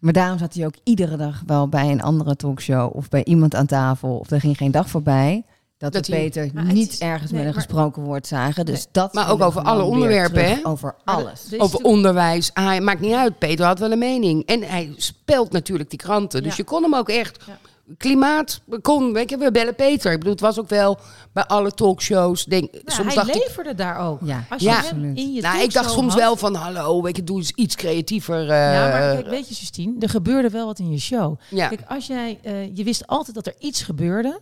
[0.00, 3.54] Maar daarom zat hij ook iedere dag wel bij een andere talkshow of bij iemand
[3.54, 4.16] aan tafel.
[4.18, 5.44] Of er ging geen dag voorbij
[5.78, 8.66] dat, Dat Peter niet is- ergens nee, met een maar- gesproken woord zagen.
[8.66, 8.86] Dus Nee.
[8.92, 10.56] dat Maar ook over alle onderwerpen, hè?
[10.62, 11.48] Over alles.
[11.52, 12.50] is Over onderwijs.
[12.54, 13.38] Ah, maakt niet uit.
[13.38, 14.46] Peter had wel een mening.
[14.46, 16.42] En hij speelt natuurlijk die kranten.
[16.42, 16.56] Dus Ja.
[16.58, 17.58] je kon hem ook echt Ja.
[17.96, 19.12] Klimaat kon.
[19.12, 20.12] Weet je, we bellen Peter.
[20.12, 20.98] Ik bedoel, het was ook wel
[21.32, 22.44] bij alle talkshows.
[22.44, 23.46] Denk, Nou, soms hij dacht ik.
[23.46, 24.18] leverde daar ook.
[24.24, 24.76] Ja, Als je Ja.
[24.78, 25.16] absoluut.
[25.18, 27.74] in je Nou, ik dacht soms had- wel van hallo, weet je, doe eens iets
[27.76, 28.40] creatiever.
[28.40, 31.38] eh, Ja, maar kijk, weet je, Justine, er gebeurde wel wat in je show.
[31.50, 34.40] ja, Kijk, als jij, eh, je wist altijd dat er iets gebeurde.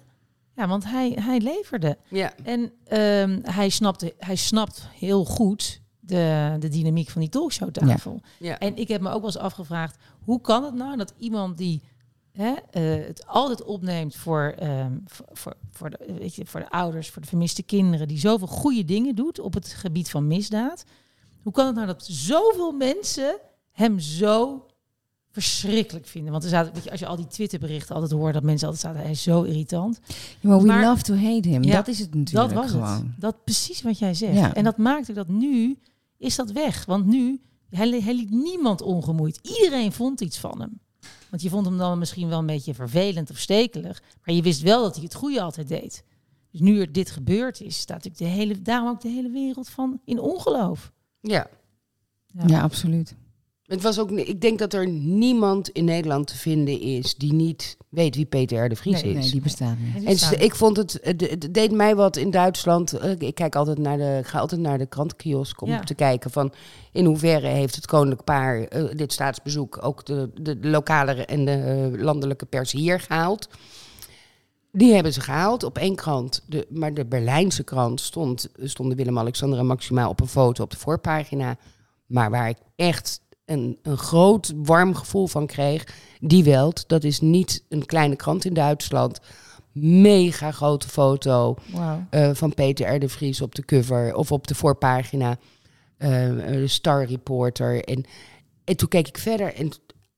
[0.55, 1.97] Ja, want hij, hij leverde.
[2.09, 8.21] ja, En ehm, hij, snapte, hij snapt heel goed de, de dynamiek van die talkshowtafel.
[8.39, 8.59] ja.
[8.59, 11.83] En ik heb me ook wel eens afgevraagd, hoe kan het nou dat iemand die
[12.39, 14.93] hè, eh, het altijd opneemt voor, ehm,
[15.33, 18.85] voor, voor, de, weet je, voor de ouders, voor de vermiste kinderen, die zoveel goede
[18.85, 20.85] dingen doet op het gebied van misdaad.
[21.43, 23.39] Hoe kan het nou dat zoveel mensen
[23.71, 24.67] hem zo
[25.31, 26.33] verschrikkelijk vinden?
[26.33, 28.85] Want er zaten, weet je, als je al die Twitterberichten altijd hoort, dat mensen altijd
[28.87, 30.01] zaten, hij is zo irritant.
[30.41, 31.63] Ja, maar we Maar- love to hate him.
[31.63, 33.07] Ja, dat is het natuurlijk dat was gewoon.
[33.07, 33.21] het.
[33.21, 34.35] Dat precies wat jij zegt.
[34.35, 34.55] Ja.
[34.55, 35.79] En dat maakte dat nu
[36.17, 36.85] is dat weg.
[36.85, 39.39] Want nu, hij, hij liet niemand ongemoeid.
[39.43, 40.81] Iedereen vond iets van hem.
[41.31, 44.03] Want je vond hem dan misschien wel een beetje vervelend of stekelig.
[44.25, 46.05] Maar je wist wel dat hij het goede altijd deed.
[46.51, 49.69] Dus nu er dit gebeurd is, staat natuurlijk de hele, daarom ook de hele wereld
[49.69, 50.93] van in ongeloof.
[51.21, 51.47] ja.
[52.33, 52.47] Ja.
[52.47, 53.15] Ja, absoluut.
[53.69, 57.77] Het was ook, ik denk dat er niemand in Nederland te vinden is die niet
[57.89, 58.69] weet wie Peter R.
[58.69, 59.19] de Vries Nee, is.
[59.23, 60.21] Nee, die bestaat niet.
[60.31, 62.93] En ik vond het, het het deed mij wat in Duitsland.
[62.93, 65.81] eh, Ik kijk altijd naar de, ik ga altijd naar de krantenkiosk om Ja.
[65.81, 66.53] te kijken van
[66.93, 71.45] in hoeverre heeft het koninklijk paar eh, dit staatsbezoek ook de, de, de lokale en
[71.45, 71.53] de
[71.93, 73.49] eh, landelijke pers hier gehaald.
[74.73, 76.43] Die hebben ze gehaald op één krant.
[76.47, 80.77] De, maar de Berlijnse krant stond, stonden Willem-Alexander en Maxima op een foto op de
[80.77, 81.57] voorpagina.
[82.07, 85.87] Maar waar ik echt een, een groot warm gevoel van kreeg.
[86.21, 89.21] Die Welt, dat is niet een kleine krant in Duitsland.
[89.73, 91.57] Mega grote foto
[92.11, 92.99] eh, van Peter R.
[92.99, 95.37] de Vries op de cover of op de voorpagina.
[95.99, 97.85] eh, eh, Star Reporter.
[97.85, 98.05] En,
[98.65, 99.71] en toen keek ik verder en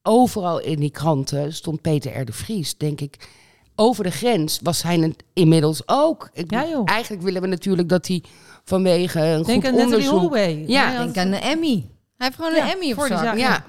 [0.03, 2.25] overal in die kranten stond Peter R.
[2.25, 2.77] de Vries.
[2.77, 3.29] Denk ik,
[3.77, 6.31] over de grens was hij het inmiddels ook.
[6.33, 6.83] Ik, Ja, joh.
[6.85, 8.23] Eigenlijk willen we natuurlijk dat hij
[8.65, 10.13] vanwege een Denk goed aan Natalie onderzoek...
[10.19, 10.65] Holloway.
[10.67, 11.85] Ja, had- Denk aan de Emmy.
[12.21, 13.25] Hij heeft gewoon Ja, een Emmy op voor die zak.
[13.27, 13.37] zaak.
[13.39, 13.65] Ja,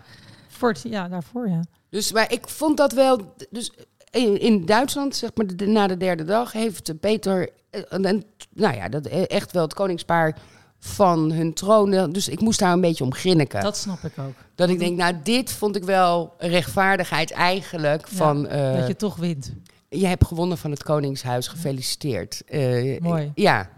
[0.48, 1.60] Voor het, ja, daarvoor ja.
[1.90, 3.36] Dus maar ik vond dat wel.
[3.50, 3.72] Dus
[4.12, 7.50] in, in Duitsland, zeg maar, de, na de derde dag, heeft Peter.
[7.70, 8.24] eh, En,
[8.54, 10.38] nou ja, dat eh, echt wel het koningspaar
[10.80, 11.94] van hun troon.
[11.94, 13.62] eh, Dus ik moest daar een beetje om grinniken.
[13.62, 14.70] Dat, Dat snap ik ook.
[14.70, 18.08] ik denk, nou, dit vond ik wel rechtvaardigheid eigenlijk.
[18.10, 19.52] Ja, van, eh, dat je toch wint.
[19.90, 22.42] je hebt gewonnen van het Koningshuis, gefeliciteerd.
[22.46, 23.32] Eh, Mooi.
[23.36, 23.70] Ja.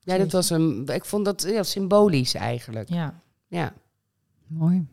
[0.00, 0.88] Ja, dat was een.
[0.92, 2.88] Ik vond dat ja, symbolisch eigenlijk.
[2.88, 3.14] Ja.
[3.48, 3.72] Ja.
[4.52, 4.86] Mooi.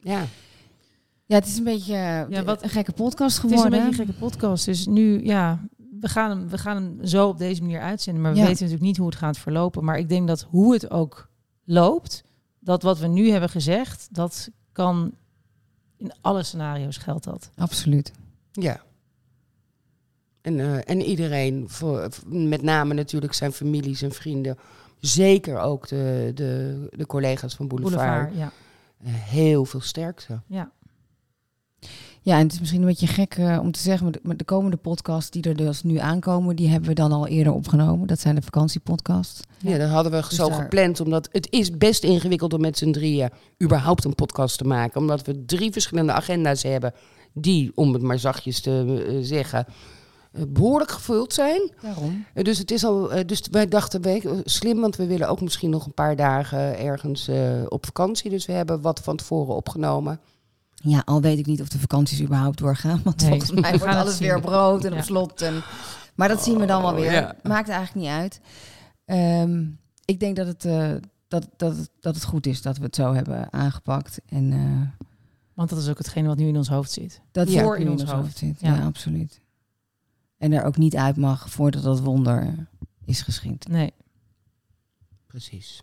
[0.00, 0.24] Ja.
[1.26, 3.70] Ja, het is een beetje eh, Ja, wat- een gekke podcast Het is een geworden.
[3.88, 4.64] beetje een gekke podcast.
[4.64, 5.66] Dus nu, ja,
[6.00, 8.22] we gaan hem, we gaan hem zo op deze manier uitzenden.
[8.22, 8.44] Maar we Ja.
[8.44, 9.84] weten natuurlijk niet hoe het gaat verlopen.
[9.84, 11.28] Maar ik denk dat hoe het ook
[11.64, 12.24] loopt,
[12.60, 15.14] dat wat we nu hebben gezegd, dat kan
[15.96, 17.50] in alle scenario's geldt dat.
[17.56, 18.12] Absoluut.
[18.52, 18.80] Ja.
[20.40, 24.58] En, eh, en iedereen, voor, met name natuurlijk zijn families en vrienden,
[25.00, 28.52] zeker ook de, de, de collega's van Boulevard, Boulevard, ja.
[29.04, 30.40] eh, heel veel sterkte.
[30.46, 30.70] ja.
[32.22, 34.36] Ja, en het is misschien een beetje gek eh, om te zeggen, maar de, maar
[34.36, 38.06] de komende podcasts die er dus nu aankomen, die hebben we dan al eerder opgenomen.
[38.06, 39.40] Dat zijn de vakantiepodcasts.
[39.58, 42.78] Ja, dat hadden we Dus zo daar- gepland, omdat het is best ingewikkeld om met
[42.78, 43.30] z'n drieën
[43.62, 45.00] überhaupt een podcast te maken.
[45.00, 46.92] Omdat we drie verschillende agenda's hebben
[47.32, 49.66] die, om het maar zachtjes te eh, zeggen,
[50.48, 51.70] behoorlijk gevuld zijn.
[51.82, 52.24] Daarom.
[52.34, 55.28] Eh, Dus, het is al, eh, dus wij dachten, we, eh, slim, want we willen
[55.28, 58.30] ook misschien nog een paar dagen ergens eh, op vakantie.
[58.30, 60.20] Dus we hebben wat van tevoren opgenomen.
[60.74, 63.00] Ja, al weet ik niet of de vakanties überhaupt doorgaan.
[63.04, 64.98] Want Nee, volgens mij wordt alles weer brood en Ja.
[64.98, 65.42] op slot.
[65.42, 65.62] En,
[66.14, 67.12] maar dat zien we dan wel weer.
[67.12, 67.34] ja.
[67.42, 68.40] Maakt eigenlijk niet uit.
[69.04, 69.64] Ehm,
[70.04, 70.92] ik denk dat het, eh,
[71.28, 74.20] dat, dat, dat het goed is dat we het zo hebben aangepakt.
[74.28, 75.06] En eh,
[75.54, 77.20] Want dat is ook hetgene wat nu in ons hoofd zit.
[77.32, 78.38] dat Ja, voor in ons hoofd.
[78.38, 78.60] zit.
[78.60, 78.74] Ja.
[78.74, 78.84] Ja.
[78.84, 79.40] absoluut.
[80.36, 82.68] En er ook niet uit mag voordat dat wonder
[83.04, 83.68] is geschied.
[83.68, 83.92] Nee.
[85.26, 85.82] Precies.